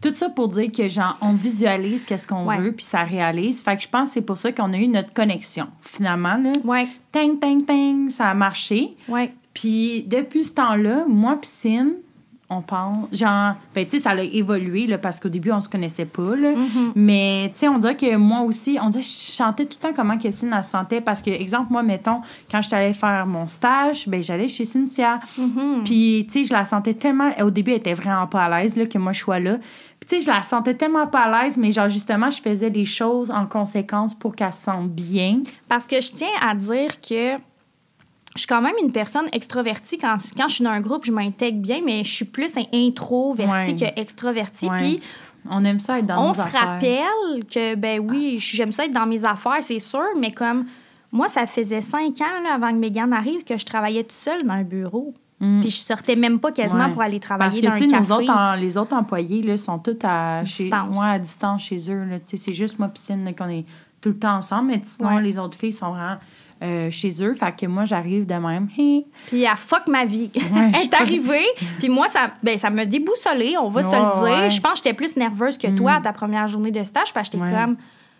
[0.00, 2.58] tout ça pour dire que, genre, on visualise qu'est-ce qu'on Ouais.
[2.58, 3.62] veut, puis ça réalise.
[3.62, 6.52] Fait que je pense que c'est pour ça qu'on a eu notre connexion, finalement, là.
[6.64, 8.96] Ouais, Ting, ting, ting, ça a marché.
[9.08, 9.32] ouais.
[9.52, 11.94] Puis depuis ce temps-là, moi puis Cine,
[12.50, 15.68] on parle, genre, ben, tu sais, ça a évolué, là, parce qu'au début, on se
[15.68, 16.50] connaissait pas, là.
[16.50, 16.92] Mm-hmm.
[16.96, 19.88] Mais, tu sais, on dirait que moi aussi, on dirait que je chantais tout le
[19.88, 21.00] temps comment que Cine, elle se sentait.
[21.00, 25.20] Parce que, exemple, moi, mettons, quand je allée faire mon stage, ben, j'allais chez Cynthia.
[25.38, 25.84] Mm-hmm.
[25.84, 28.76] Puis, tu sais, je la sentais tellement, au début, elle était vraiment pas à l'aise,
[28.76, 29.58] là, que moi, je sois là.
[30.00, 32.70] Puis, tu sais, je la sentais tellement pas à l'aise, mais, genre, justement, je faisais
[32.70, 35.42] des choses en conséquence pour qu'elle se sente bien.
[35.68, 37.36] Parce que je tiens à dire que
[38.34, 39.98] je suis quand même une personne extrovertie.
[39.98, 42.64] Quand, quand je suis dans un groupe, je m'intègre bien, mais je suis plus un
[42.72, 43.92] introvertie Ouais.
[43.94, 44.68] que extrovertie.
[44.68, 44.76] Ouais.
[44.78, 45.00] Puis
[45.48, 46.60] On aime ça être dans on se affaires.
[46.74, 50.66] rappelle que, ben oui, j'aime ça être dans mes affaires, c'est sûr, mais comme
[51.12, 54.42] moi, ça faisait cinq ans là, avant que Megan arrive que je travaillais toute seule
[54.46, 55.14] dans un bureau.
[55.40, 55.60] Mm.
[55.62, 56.92] Puis je sortais même pas quasiment Ouais.
[56.92, 58.08] pour aller Parce travailler que, dans un café.
[58.08, 60.98] nos autres, en- les autres employés, là, sont tous à, chez, Distance.
[60.98, 62.06] ouais, à distance chez eux.
[62.26, 63.64] C'est juste moi Piscine qu'on est
[64.02, 64.68] tout le temps ensemble.
[64.72, 65.22] Mais sinon, Ouais.
[65.22, 66.18] les autres filles sont vraiment
[66.62, 67.32] euh, chez eux.
[67.34, 68.68] Fait que moi, j'arrive de même.
[68.76, 69.06] Hey.
[69.26, 70.30] Puis elle fuck ma vie.
[70.34, 71.46] Ouais, elle est arrivée,
[71.78, 74.22] puis moi, ça, ben, ça m'a déboussolé, on va se le dire.
[74.22, 74.46] ouais.
[74.46, 74.50] Mm.
[74.50, 77.28] Je pense que j'étais plus nerveuse que toi à ta première journée de stage, parce
[77.30, 77.58] que j'étais Ouais.
[77.60, 77.76] comme,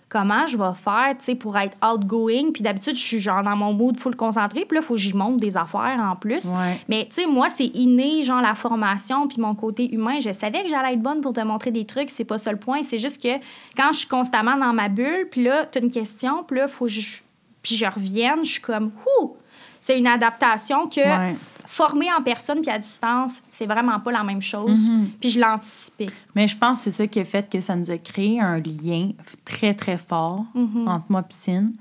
[0.09, 2.51] comment je vais faire, tu sais, pour être outgoing?
[2.53, 5.01] Puis d'habitude, je suis genre dans mon mood full concentré, puis là, il faut que
[5.01, 6.47] j'y monte des affaires en plus.
[6.47, 6.81] Ouais.
[6.89, 10.19] Mais tu sais, moi, c'est inné, genre la formation, puis mon côté humain.
[10.19, 12.59] Je savais que j'allais être bonne pour te montrer des trucs, c'est pas ça le
[12.59, 12.83] point.
[12.83, 13.29] C'est juste que
[13.77, 16.67] quand je suis constamment dans ma bulle, puis là, tu as une question, puis là,
[16.69, 17.19] faut que je.
[17.63, 19.37] Puis je revienne, je suis comme, ouh!
[19.79, 21.35] C'est une adaptation que Ouais.
[21.67, 24.79] former en personne puis à distance, c'est vraiment pas la même chose.
[24.91, 25.07] Mm-hmm.
[25.21, 26.11] Puis je l'anticipais.
[26.35, 28.59] Mais je pense que c'est ça qui a fait que ça nous a créé un
[28.59, 29.11] lien
[29.45, 30.89] très, très fort Mm-hmm.
[30.89, 31.73] entre moi et Piscine.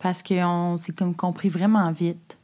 [0.00, 2.36] Parce qu'on s'est comme compris vraiment vite.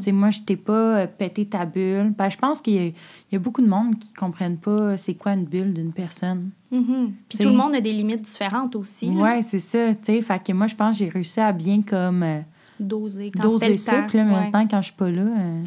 [0.00, 2.12] Sais, moi, je t'ai pas euh, pété ta bulle.
[2.16, 2.94] Ben, je pense qu'il y, a- il
[3.32, 6.50] y a beaucoup de monde qui comprennent pas euh, c'est quoi une bulle d'une personne.
[6.70, 7.12] Mhm.
[7.28, 9.08] Puis tout le monde a des limites différentes aussi.
[9.08, 9.94] Ouais, c'est ça.
[9.94, 12.40] Tu sais, fait que moi, je pense que j'ai réussi à bien comme euh,
[12.78, 13.30] Doser.
[13.34, 14.04] Quand doser le ça.
[14.08, 14.30] Puis là, Ouais.
[14.30, 15.62] maintenant, quand je suis pas là, euh,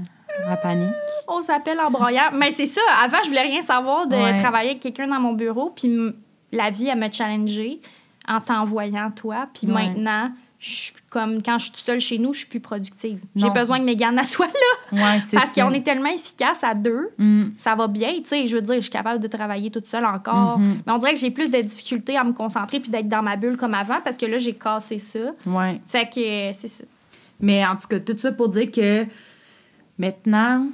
[0.47, 0.93] la panique.
[1.27, 2.29] On s'appelle en broyant.
[2.37, 2.81] Mais c'est ça.
[3.03, 4.35] Avant, je voulais rien savoir de Ouais.
[4.35, 5.71] travailler avec quelqu'un dans mon bureau.
[5.75, 5.89] Puis
[6.51, 7.81] la vie, elle me challenger
[8.27, 9.47] en t'envoyant toi.
[9.51, 9.73] Puis Ouais.
[9.89, 13.19] maintenant, je comme quand je suis toute seule chez nous, je suis plus productive.
[13.35, 15.03] J'ai besoin que Mégane soit là.
[15.03, 17.09] Ouais, c'est Parce qu'on est tellement efficace à deux.
[17.17, 17.45] Mm.
[17.55, 18.13] ça va bien.
[18.17, 20.59] Tu sais, je veux dire, je suis capable de travailler toute seule encore.
[20.59, 20.81] Mhm.
[20.85, 23.37] Mais on dirait que j'ai plus de difficultés à me concentrer puis d'être dans ma
[23.37, 25.31] bulle comme avant parce que là, j'ai cassé ça.
[25.45, 25.81] Ouais.
[25.87, 26.83] Fait que euh, c'est ça.
[27.39, 29.05] Mais en tout cas, tout ça pour dire que
[29.97, 30.67] maintenant,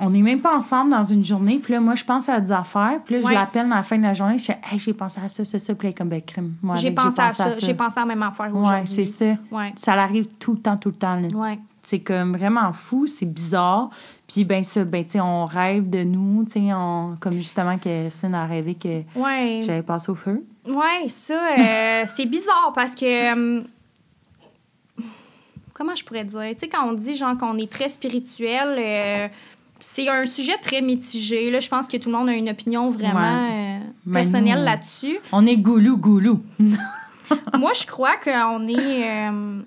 [0.00, 1.58] on n'est même pas ensemble dans une journée.
[1.58, 3.00] Puis là, moi, je pense à des affaires.
[3.04, 4.38] Puis là, je l'appelle à la fin de la journée.
[4.38, 5.74] Je dis, hey, j'ai pensé à ça, ça, ça.
[5.74, 6.54] Puis là, comme, ben, crime.
[6.62, 7.50] Moi, J'ai avec, pensé, à ça.
[7.52, 8.72] J'ai pensé à la même affaire aujourd'hui.
[8.72, 9.24] Ouais, c'est ça.
[9.50, 9.72] Ouais.
[9.76, 11.16] Ça l'arrive tout le temps, tout le temps.
[11.16, 11.28] là.
[11.34, 11.58] Ouais.
[11.82, 13.90] C'est comme vraiment fou, c'est bizarre.
[14.26, 18.08] Puis ben ça, ben tu on rêve de nous, tu sais, on- comme justement que
[18.10, 19.60] Cine a rêvé que Ouais.
[19.62, 20.44] j'allais passer au feu.
[20.66, 23.04] Ouais, ça, euh, c'est bizarre parce que.
[23.60, 23.62] euh,
[25.72, 26.40] comment je pourrais dire?
[26.54, 29.28] Tu sais, quand on dit genre qu'on est très spirituel, euh,
[29.80, 31.50] c'est un sujet très mitigé.
[31.50, 35.18] Là, je pense que tout le monde a une opinion vraiment euh, Mais personnelle là-dessus.
[35.32, 36.40] On est goulou, goulou.
[37.58, 39.28] Moi, je crois qu'on est.
[39.28, 39.60] euh,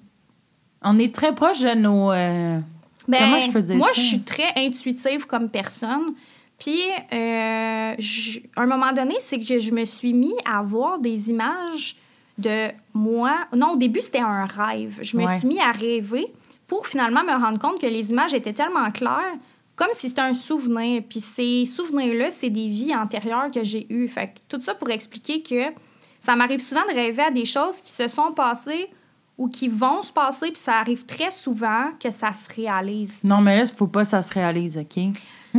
[0.83, 2.11] On est très proche de nos...
[2.11, 2.59] euh,
[3.07, 3.93] Ben, Comment je peux dire moi, ça?
[3.95, 6.13] je suis très intuitive comme personne.
[6.57, 6.79] Puis,
[7.11, 11.95] je- à un moment donné, c'est que je me suis mis à voir des images
[12.37, 13.31] de moi.
[13.55, 14.99] Non, au début, c'était un rêve.
[15.01, 15.37] Je me Ouais.
[15.39, 16.27] suis mis à rêver
[16.67, 19.35] pour finalement me rendre compte que les images étaient tellement claires,
[19.79, 21.01] comme si c'était un souvenir.
[21.07, 24.09] Puis ces souvenirs-là, c'est des vies antérieures que j'ai eues.
[24.09, 25.73] Fait que tout ça pour expliquer que
[26.19, 28.89] ça m'arrive souvent de rêver à des choses qui se sont passées
[29.37, 33.23] ou qui vont se passer, puis ça arrive très souvent que ça se réalise.
[33.23, 35.01] Non, mais là, il faut pas que ça se réalise, OK?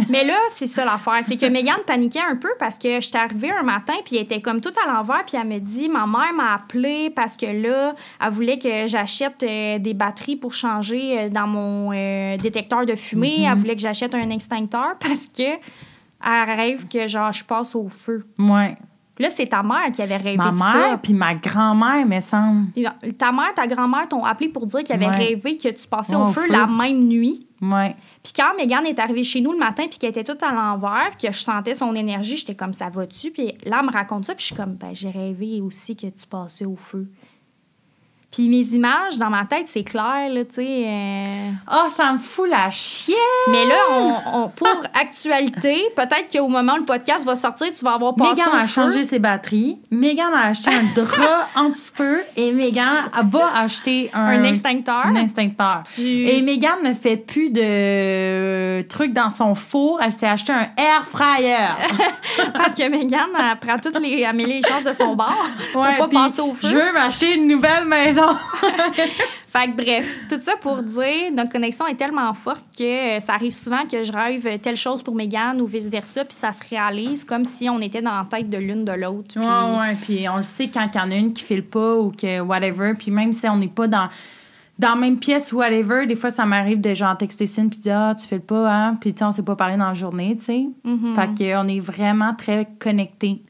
[0.08, 1.20] Mais là, c'est ça l'affaire.
[1.22, 4.40] C'est que Megan paniquait un peu parce que j'étais arrivée un matin, puis elle était
[4.40, 7.94] comme tout à l'envers, puis elle me dit Ma mère m'a appelé parce que là,
[8.20, 12.94] elle voulait que j'achète euh, des batteries pour changer euh, dans mon euh, détecteur de
[12.94, 13.44] fumée.
[13.44, 15.58] Elle voulait que j'achète un extincteur parce que
[16.22, 18.24] elle rêve que genre je passe au feu.
[18.38, 18.76] Ouais.
[19.20, 20.98] Là, c'est ta mère qui avait rêvé Ma de mère ça.
[21.02, 22.68] puis ma grand-mère, me semble.
[23.18, 25.16] Ta mère, ta grand-mère t'ont appelé pour dire qu'ils avaient Ouais.
[25.16, 26.52] rêvé que tu passais Ouais, au feu feu.
[26.52, 27.46] la même nuit.
[27.60, 27.94] Ouais.
[28.22, 31.10] Puis quand Megan est arrivée chez nous le matin, puis qu'elle était toute à l'envers,
[31.18, 33.30] puis que je sentais son énergie, j'étais comme ça va-tu?
[33.30, 36.06] Puis là, elle me raconte ça, puis je suis comme ben j'ai rêvé aussi que
[36.06, 37.06] tu passais au feu.
[38.32, 40.84] Puis mes images, dans ma tête, c'est clair, là, tu sais.
[40.86, 41.24] euh,
[41.66, 43.16] Ah, ça me fout la chienne!
[43.50, 44.14] Mais là, on,
[44.44, 48.40] on- pour actualité, peut-être qu'au moment où le podcast va sortir, tu vas avoir passé
[48.42, 48.68] Megan a feu.
[48.68, 49.78] changé ses batteries.
[49.90, 52.22] Megan a acheté un drap anti-feu.
[52.36, 52.86] Et Megan
[53.32, 55.06] va acheter un, un extincteur.
[55.06, 55.82] un extincteur.
[55.92, 60.00] Tu- Et Megan ne fait plus de trucs dans son four.
[60.02, 61.56] Elle s'est acheté un air fryer.
[62.54, 65.34] Parce que Megan, elle prend toutes les, elle met les chances de son bord
[65.72, 66.68] pour Ouais, pas puis passer au feu.
[66.68, 68.19] Je veux m'acheter une nouvelle maison.
[69.48, 73.34] Fait que bref, tout ça pour dire, notre connexion est tellement forte que euh, ça
[73.34, 77.24] arrive souvent que je rêve telle chose pour Megan ou vice-versa, puis ça se réalise
[77.24, 79.34] comme si on était dans la tête de l'une de l'autre.
[79.34, 79.96] puis- Ouais, ouais.
[80.02, 82.40] Puis on le sait quand il y en a une qui file pas ou que
[82.40, 82.94] whatever.
[82.96, 84.08] Puis même si on n'est pas dans,
[84.78, 87.80] dans la même pièce ou whatever, des fois, ça m'arrive de genre texter Cine puis
[87.80, 88.94] dire Ah, tu files pas, hein.
[89.00, 90.64] Puis tu on s'est pas parlé dans la journée, tu sais.
[90.84, 91.14] Mhm.
[91.16, 93.42] Fait qu'on est vraiment très connectés.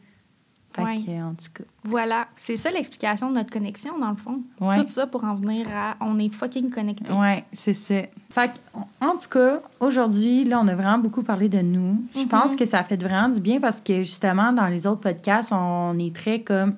[0.73, 0.97] Fait Ouais.
[0.97, 1.64] que, en tout cas.
[1.83, 4.41] Voilà, c'est ça l'explication de notre connexion, dans le fond.
[4.61, 4.81] Ouais.
[4.81, 7.12] Tout ça pour en venir à on est fucking connectés.
[7.12, 8.03] Ouais, c'est ça.
[8.31, 12.01] Fait que, en tout cas, aujourd'hui, là, on a vraiment beaucoup parlé de nous.
[12.14, 12.29] Je Mhm.
[12.29, 15.99] pense que ça fait vraiment du bien parce que, justement, dans les autres podcasts, on
[15.99, 16.77] est très comme.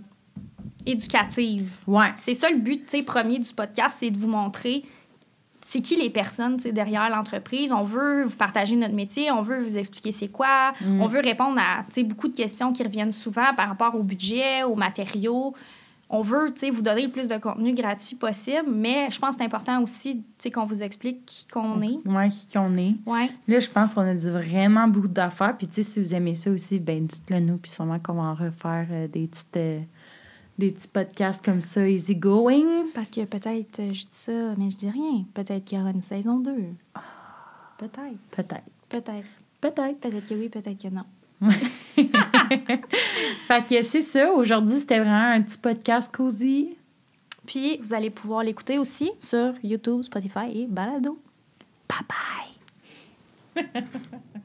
[0.87, 1.71] Éducative.
[1.87, 2.13] Ouais.
[2.17, 4.85] C'est ça le but, tu sais, premier du podcast, c'est de vous montrer
[5.63, 7.73] c'est qui les personnes, derrière l'entreprise?
[7.73, 11.01] On veut vous partager notre métier, on veut vous expliquer c'est quoi, Mm.
[11.01, 14.75] on veut répondre à, beaucoup de questions qui reviennent souvent par rapport au budget, aux
[14.75, 15.55] matériaux.
[16.15, 19.47] On veut, vous donner le plus de contenu gratuit possible, mais je pense que c'est
[19.47, 22.07] important aussi, qu'on vous explique qui qu'on est.
[22.07, 22.97] Ouais, qui qu'on est.
[23.07, 23.31] Ouais.
[23.49, 25.57] Là, je pense qu'on a dit vraiment beaucoup d'affaires.
[25.57, 27.57] Puis, si vous aimez ça aussi, ben dites-le nous.
[27.57, 29.81] Puis, sûrement qu'on va en refaire euh, des, petites, euh,
[30.59, 32.91] des petits podcasts comme ça, easy going.
[32.95, 35.25] Parce que peut-être, euh, je dis ça, mais je dis rien.
[35.35, 36.53] Peut-être qu'il y aura une saison 2.
[37.79, 38.01] Peut-être,
[38.31, 38.65] Peut-être.
[38.89, 39.27] peut-être.
[39.61, 40.01] Peut-être.
[40.01, 41.05] Peut-être que oui, peut-être que non.
[43.49, 44.33] Fait que c'est ça.
[44.33, 46.77] Aujourd'hui, c'était vraiment un petit podcast cozy.
[47.47, 51.19] Puis, vous allez pouvoir l'écouter aussi sur YouTube, Spotify et Balado.
[51.89, 52.07] Bye
[53.57, 53.83] bye.